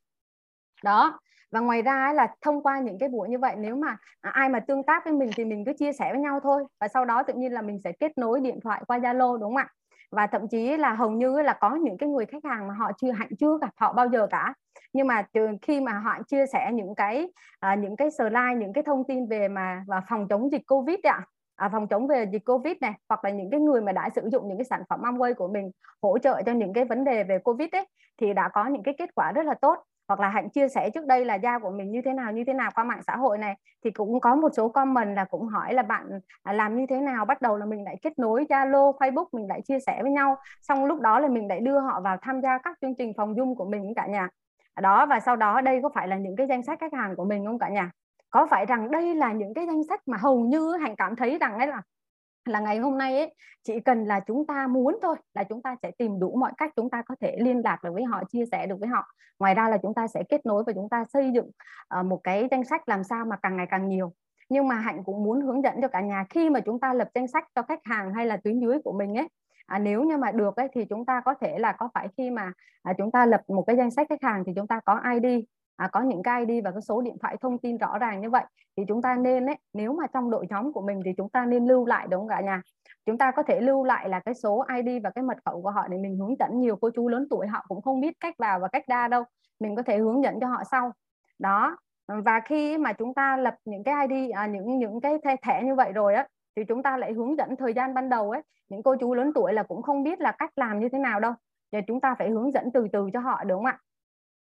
Đó 0.84 1.20
và 1.52 1.60
ngoài 1.60 1.82
ra 1.82 2.06
ấy 2.06 2.14
là 2.14 2.28
thông 2.42 2.64
qua 2.64 2.80
những 2.80 3.00
cái 3.00 3.10
buổi 3.10 3.30
như 3.30 3.40
vậy 3.40 3.56
nếu 3.58 3.76
mà 3.76 3.98
à, 4.22 4.32
ai 4.34 4.50
mà 4.50 4.60
tương 4.60 4.84
tác 4.84 5.04
với 5.06 5.14
mình 5.14 5.30
thì 5.36 5.46
mình 5.46 5.66
cứ 5.66 5.74
chia 5.74 5.94
sẻ 5.94 6.10
với 6.12 6.22
nhau 6.22 6.40
thôi. 6.44 6.64
Và 6.80 6.88
sau 6.88 7.06
đó 7.06 7.24
tự 7.24 7.34
nhiên 7.34 7.54
là 7.54 7.62
mình 7.62 7.80
sẽ 7.84 7.92
kết 7.92 8.18
nối 8.18 8.40
điện 8.40 8.60
thoại 8.64 8.82
qua 8.88 8.98
Zalo 8.98 9.38
đúng 9.38 9.50
không 9.50 9.56
ạ? 9.56 9.68
Và 10.12 10.28
thậm 10.28 10.48
chí 10.48 10.78
là 10.78 10.94
hầu 10.94 11.12
như 11.12 11.42
là 11.42 11.54
có 11.54 11.76
những 11.76 11.98
cái 11.98 12.10
người 12.10 12.26
khách 12.26 12.46
hàng 12.46 12.68
mà 12.68 12.74
họ 12.74 12.92
chưa 12.98 13.12
hạnh 13.12 13.30
chưa 13.40 13.58
gặp 13.62 13.70
họ 13.78 13.94
bao 13.94 14.08
giờ 14.10 14.28
cả. 14.28 14.54
Nhưng 14.94 15.08
mà 15.08 15.22
từ 15.34 15.48
khi 15.62 15.82
mà 15.82 15.94
họ 15.94 16.18
chia 16.28 16.46
sẻ 16.46 16.72
những 16.74 16.96
cái 16.96 17.28
à, 17.60 17.76
những 17.76 17.96
cái 17.96 18.12
slide 18.12 18.56
những 18.58 18.74
cái 18.74 18.84
thông 18.84 19.04
tin 19.08 19.28
về 19.28 19.48
mà 19.48 19.84
và 19.88 20.02
phòng 20.10 20.28
chống 20.28 20.52
dịch 20.52 20.62
covid 20.68 21.00
ạ 21.04 21.26
à, 21.60 21.70
phòng 21.70 21.88
chống 21.88 22.08
về 22.08 22.26
dịch 22.32 22.46
covid 22.46 22.74
này 22.82 22.94
hoặc 23.10 23.26
là 23.26 23.30
những 23.30 23.50
cái 23.52 23.60
người 23.60 23.82
mà 23.82 23.92
đã 23.92 24.10
sử 24.16 24.30
dụng 24.32 24.48
những 24.48 24.58
cái 24.58 24.66
sản 24.66 24.84
phẩm 24.90 25.02
Amway 25.02 25.34
của 25.34 25.48
mình 25.48 25.72
hỗ 26.02 26.18
trợ 26.18 26.42
cho 26.46 26.52
những 26.52 26.74
cái 26.74 26.86
vấn 26.86 27.04
đề 27.04 27.24
về 27.24 27.40
covid 27.40 27.70
ấy 27.72 27.88
thì 28.18 28.34
đã 28.34 28.50
có 28.54 28.68
những 28.68 28.84
cái 28.84 28.94
kết 28.98 29.16
quả 29.16 29.32
rất 29.32 29.46
là 29.46 29.54
tốt 29.62 29.78
hoặc 30.10 30.20
là 30.20 30.30
hạnh 30.30 30.50
chia 30.50 30.68
sẻ 30.70 30.90
trước 30.90 31.06
đây 31.06 31.26
là 31.26 31.36
da 31.36 31.60
của 31.60 31.72
mình 31.72 31.92
như 31.92 32.02
thế 32.06 32.14
nào, 32.14 32.32
như 32.32 32.44
thế 32.48 32.54
nào 32.54 32.72
qua 32.76 32.84
mạng 32.84 33.02
xã 33.08 33.16
hội 33.16 33.38
này, 33.38 33.56
thì 33.84 33.92
cũng 33.92 34.20
có 34.20 34.36
một 34.36 34.50
số 34.54 34.70
comment 34.70 35.16
là 35.16 35.26
cũng 35.26 35.48
hỏi 35.48 35.74
là 35.74 35.82
bạn 35.82 36.20
à, 36.44 36.54
làm 36.54 36.78
như 36.78 36.86
thế 36.90 37.00
nào? 37.00 37.26
Bắt 37.26 37.42
đầu 37.42 37.58
là 37.58 37.66
mình 37.66 37.84
lại 37.84 37.96
kết 38.02 38.20
nối 38.20 38.46
Zalo, 38.50 38.98
Facebook 38.98 39.26
mình 39.32 39.48
lại 39.48 39.62
chia 39.62 39.80
sẻ 39.80 40.00
với 40.02 40.12
nhau, 40.12 40.38
xong 40.62 40.86
lúc 40.86 41.00
đó 41.00 41.20
là 41.20 41.28
mình 41.28 41.48
lại 41.48 41.60
đưa 41.60 41.80
họ 41.80 42.02
vào 42.02 42.18
tham 42.22 42.42
gia 42.42 42.58
các 42.58 42.78
chương 42.82 42.96
trình 42.96 43.14
phòng 43.18 43.38
dung 43.38 43.56
của 43.56 43.66
mình 43.66 43.94
cả 43.96 44.08
nhà. 44.08 44.30
Đó, 44.82 45.06
và 45.06 45.20
sau 45.20 45.36
đó 45.36 45.62
đây 45.62 45.80
có 45.84 45.90
phải 45.96 46.08
là 46.08 46.18
những 46.18 46.36
cái 46.36 46.48
danh 46.48 46.64
sách 46.64 46.80
khách 46.80 46.94
hàng 46.94 47.16
của 47.16 47.26
mình 47.26 47.46
không 47.46 47.60
cả 47.60 47.70
nhà? 47.70 47.92
Có 48.30 48.48
phải 48.50 48.66
rằng 48.66 48.92
đây 48.92 49.16
là 49.16 49.34
những 49.34 49.54
cái 49.54 49.68
danh 49.68 49.84
sách 49.90 50.02
mà 50.08 50.18
hầu 50.18 50.40
như 50.40 50.76
hạnh 50.82 50.96
cảm 50.96 51.16
thấy 51.16 51.38
rằng 51.38 51.58
ấy 51.58 51.68
là 51.68 51.82
là 52.50 52.60
ngày 52.60 52.78
hôm 52.78 52.98
nay 52.98 53.18
ấy 53.18 53.36
chỉ 53.64 53.80
cần 53.80 54.06
là 54.06 54.20
chúng 54.20 54.48
ta 54.48 54.68
muốn 54.68 55.00
thôi 55.02 55.16
là 55.34 55.44
chúng 55.44 55.62
ta 55.62 55.76
sẽ 55.84 55.92
tìm 55.98 56.20
đủ 56.20 56.36
mọi 56.36 56.52
cách 56.58 56.74
chúng 56.76 56.90
ta 56.90 57.02
có 57.02 57.16
thể 57.22 57.38
liên 57.40 57.62
lạc 57.64 57.84
được 57.84 57.94
với 57.94 58.04
họ 58.04 58.24
chia 58.30 58.44
sẻ 58.52 58.68
được 58.68 58.80
với 58.80 58.90
họ. 58.90 59.14
Ngoài 59.40 59.56
ra 59.56 59.70
là 59.70 59.78
chúng 59.78 59.94
ta 59.94 60.08
sẽ 60.08 60.24
kết 60.30 60.46
nối 60.46 60.64
và 60.68 60.74
chúng 60.74 60.90
ta 60.90 61.06
xây 61.14 61.32
dựng 61.32 61.52
ờ, 61.88 62.04
một 62.04 62.20
cái 62.24 62.48
danh 62.52 62.64
sách 62.64 62.90
làm 62.90 63.04
sao 63.04 63.26
mà 63.26 63.36
càng 63.42 63.58
ngày 63.58 63.68
càng 63.70 63.88
nhiều. 63.88 64.14
Nhưng 64.50 64.68
mà 64.68 64.76
hạnh 64.76 65.04
cũng 65.04 65.24
muốn 65.24 65.42
hướng 65.42 65.64
dẫn 65.64 65.82
cho 65.82 65.88
cả 65.88 66.02
nhà 66.02 66.26
khi 66.30 66.50
mà 66.50 66.60
chúng 66.60 66.80
ta 66.80 66.94
lập 66.94 67.10
danh 67.16 67.28
sách 67.28 67.46
cho 67.56 67.62
khách 67.62 67.80
hàng 67.84 68.14
hay 68.14 68.26
là 68.26 68.38
tuyến 68.38 68.60
dưới 68.60 68.80
của 68.84 68.92
mình 68.92 69.18
ấy 69.18 69.28
à, 69.70 69.80
nếu 69.80 70.04
như 70.04 70.18
mà 70.18 70.32
được 70.32 70.56
ấy 70.56 70.68
thì 70.74 70.86
chúng 70.86 71.06
ta 71.06 71.22
có 71.26 71.34
thể 71.42 71.60
là 71.60 71.72
có 71.72 71.90
phải 71.94 72.08
khi 72.18 72.30
mà 72.30 72.54
à, 72.84 72.94
chúng 72.98 73.12
ta 73.12 73.26
lập 73.26 73.42
một 73.48 73.64
cái 73.68 73.76
danh 73.76 73.92
sách 73.92 74.08
khách 74.10 74.22
hàng 74.22 74.44
thì 74.46 74.54
chúng 74.56 74.68
ta 74.68 74.80
có 74.86 75.02
ID 75.14 75.46
à, 75.80 75.88
có 75.88 76.02
những 76.02 76.24
cái 76.24 76.46
ID 76.46 76.64
và 76.64 76.72
cái 76.72 76.82
số 76.82 77.02
điện 77.02 77.18
thoại 77.22 77.38
thông 77.42 77.58
tin 77.58 77.78
rõ 77.78 77.98
ràng 77.98 78.22
như 78.22 78.30
vậy 78.30 78.44
thì 78.78 78.84
chúng 78.88 79.02
ta 79.02 79.16
nên 79.16 79.46
ấy, 79.46 79.56
nếu 79.74 79.94
mà 79.94 80.08
trong 80.14 80.32
đội 80.32 80.46
nhóm 80.50 80.74
của 80.74 80.82
mình 80.82 81.02
thì 81.06 81.12
chúng 81.18 81.30
ta 81.30 81.46
nên 81.46 81.66
lưu 81.66 81.86
lại 81.86 82.08
đúng 82.10 82.20
không 82.22 82.28
cả 82.28 82.42
nhà? 82.42 82.62
Chúng 83.06 83.18
ta 83.18 83.32
có 83.32 83.44
thể 83.44 83.62
lưu 83.62 83.84
lại 83.84 84.10
là 84.10 84.20
cái 84.20 84.34
số 84.34 84.66
ID 84.76 85.04
và 85.04 85.10
cái 85.10 85.24
mật 85.24 85.38
khẩu 85.46 85.62
của 85.62 85.72
họ 85.72 85.88
để 85.88 85.98
mình 85.98 86.18
hướng 86.18 86.36
dẫn. 86.40 86.60
Nhiều 86.60 86.76
cô 86.82 86.90
chú 86.96 87.08
lớn 87.08 87.28
tuổi 87.30 87.48
họ 87.48 87.66
cũng 87.68 87.82
không 87.82 88.02
biết 88.02 88.14
cách 88.20 88.36
vào 88.38 88.60
và 88.60 88.68
cách 88.68 88.88
ra 88.88 89.08
đâu. 89.08 89.24
Mình 89.60 89.76
có 89.76 89.84
thể 89.84 89.98
hướng 89.98 90.24
dẫn 90.24 90.40
cho 90.40 90.48
họ 90.48 90.64
sau. 90.72 90.92
Đó. 91.40 91.78
Và 92.08 92.40
khi 92.46 92.78
mà 92.78 92.94
chúng 92.94 93.14
ta 93.14 93.38
lập 93.38 93.56
những 93.66 93.84
cái 93.84 94.08
ID 94.08 94.32
à, 94.32 94.48
những 94.48 94.78
những 94.78 95.02
cái 95.02 95.18
thẻ 95.42 95.64
như 95.64 95.76
vậy 95.76 95.92
rồi 95.92 96.16
á 96.16 96.28
thì 96.56 96.64
chúng 96.68 96.84
ta 96.84 96.98
lại 96.98 97.14
hướng 97.14 97.38
dẫn 97.38 97.56
thời 97.56 97.74
gian 97.74 97.94
ban 97.94 98.10
đầu 98.10 98.32
ấy. 98.32 98.42
Những 98.70 98.84
cô 98.84 98.96
chú 99.00 99.14
lớn 99.14 99.32
tuổi 99.36 99.54
là 99.54 99.64
cũng 99.64 99.82
không 99.82 100.04
biết 100.04 100.22
là 100.22 100.32
cách 100.32 100.52
làm 100.56 100.80
như 100.80 100.90
thế 100.90 100.98
nào 100.98 101.20
đâu. 101.20 101.34
Thì 101.72 101.80
chúng 101.88 102.02
ta 102.02 102.16
phải 102.20 102.30
hướng 102.30 102.54
dẫn 102.54 102.72
từ 102.74 102.88
từ 102.94 103.10
cho 103.14 103.20
họ 103.20 103.44
đúng 103.44 103.58
không 103.58 103.66
ạ? 103.66 103.80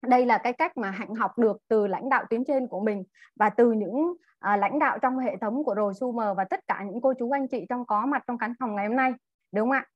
Đây 0.03 0.27
là 0.27 0.39
cái 0.39 0.53
cách 0.53 0.77
mà 0.77 0.91
hạnh 0.91 1.15
học 1.15 1.39
được 1.39 1.57
từ 1.69 1.87
lãnh 1.87 2.09
đạo 2.09 2.25
tuyến 2.31 2.45
trên 2.45 2.67
của 2.67 2.81
mình 2.81 3.05
và 3.37 3.51
từ 3.51 3.73
những 3.73 4.15
à, 4.39 4.57
lãnh 4.57 4.79
đạo 4.79 4.99
trong 4.99 5.19
hệ 5.19 5.37
thống 5.41 5.65
của 5.65 5.75
rồi 5.75 5.95
Sumer 5.95 6.29
và 6.37 6.45
tất 6.45 6.61
cả 6.67 6.85
những 6.87 7.01
cô 7.01 7.13
chú 7.19 7.31
anh 7.31 7.49
chị 7.49 7.67
trong 7.69 7.87
có 7.87 8.07
mặt 8.07 8.25
trong 8.27 8.39
khán 8.39 8.53
phòng 8.61 8.77
ngày 8.77 8.87
hôm 8.87 8.97
nay 8.97 9.13
đúng 9.53 9.69
không 9.69 9.73
ạ? 9.73 9.87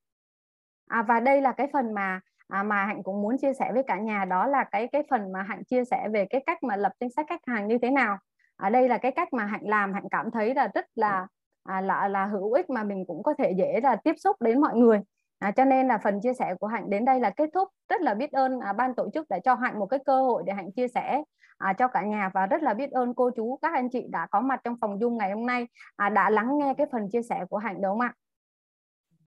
À, 0.89 1.03
và 1.03 1.21
đây 1.21 1.41
là 1.41 1.53
cái 1.53 1.69
phần 1.73 1.95
mà 1.95 2.21
à, 2.49 2.63
mà 2.63 2.85
hạnh 2.85 3.03
cũng 3.03 3.23
muốn 3.23 3.39
chia 3.39 3.53
sẻ 3.59 3.71
với 3.75 3.83
cả 3.87 3.99
nhà 3.99 4.25
đó 4.25 4.47
là 4.47 4.65
cái 4.65 4.89
cái 4.93 5.03
phần 5.11 5.33
mà 5.33 5.43
hạnh 5.43 5.65
chia 5.65 5.85
sẻ 5.85 6.09
về 6.13 6.27
cái 6.31 6.43
cách 6.47 6.63
mà 6.63 6.77
lập 6.77 6.93
danh 7.01 7.11
sách 7.11 7.27
khách 7.29 7.47
hàng 7.47 7.69
như 7.69 7.79
thế 7.83 7.91
nào. 7.91 8.19
Ở 8.57 8.67
à, 8.67 8.71
đây 8.71 8.89
là 8.89 8.99
cái 8.99 9.13
cách 9.13 9.33
mà 9.33 9.45
hạnh 9.45 9.69
làm 9.69 9.95
hạnh 9.95 10.09
cảm 10.11 10.31
thấy 10.31 10.55
là 10.55 10.69
rất 10.75 10.87
là 10.95 11.27
à, 11.65 11.81
là 11.81 12.09
là 12.09 12.27
hữu 12.27 12.53
ích 12.53 12.71
mà 12.71 12.85
mình 12.85 13.05
cũng 13.07 13.23
có 13.23 13.35
thể 13.39 13.53
dễ 13.59 13.81
là 13.83 13.97
tiếp 13.97 14.15
xúc 14.19 14.37
đến 14.43 14.61
mọi 14.61 14.77
người. 14.77 15.01
À, 15.43 15.51
cho 15.51 15.65
nên 15.65 15.89
là 15.89 15.99
phần 15.99 16.21
chia 16.21 16.35
sẻ 16.35 16.55
của 16.61 16.67
Hạnh 16.67 16.91
đến 16.91 17.05
đây 17.05 17.21
là 17.21 17.31
kết 17.31 17.51
thúc. 17.55 17.69
Rất 17.89 18.01
là 18.01 18.15
biết 18.15 18.33
ơn 18.33 18.61
à, 18.61 18.73
ban 18.73 18.95
tổ 18.95 19.09
chức 19.15 19.29
đã 19.29 19.39
cho 19.45 19.55
Hạnh 19.55 19.79
một 19.79 19.87
cái 19.87 20.01
cơ 20.07 20.23
hội 20.23 20.43
để 20.47 20.53
Hạnh 20.53 20.73
chia 20.73 20.89
sẻ 20.89 21.23
à, 21.59 21.73
cho 21.73 21.89
cả 21.89 22.03
nhà 22.03 22.31
và 22.35 22.47
rất 22.47 22.63
là 22.63 22.75
biết 22.75 22.91
ơn 22.91 23.15
cô 23.15 23.31
chú 23.37 23.59
các 23.63 23.73
anh 23.75 23.89
chị 23.91 24.07
đã 24.11 24.27
có 24.31 24.41
mặt 24.41 24.61
trong 24.65 24.77
phòng 24.81 24.99
Zoom 24.99 25.17
ngày 25.17 25.33
hôm 25.33 25.47
nay 25.47 25.67
à, 25.97 26.09
đã 26.09 26.31
lắng 26.31 26.59
nghe 26.59 26.75
cái 26.79 26.87
phần 26.93 27.09
chia 27.13 27.23
sẻ 27.23 27.45
của 27.51 27.57
Hạnh 27.59 27.75
đúng 27.83 27.91
không 27.91 28.01
ạ? 28.01 28.15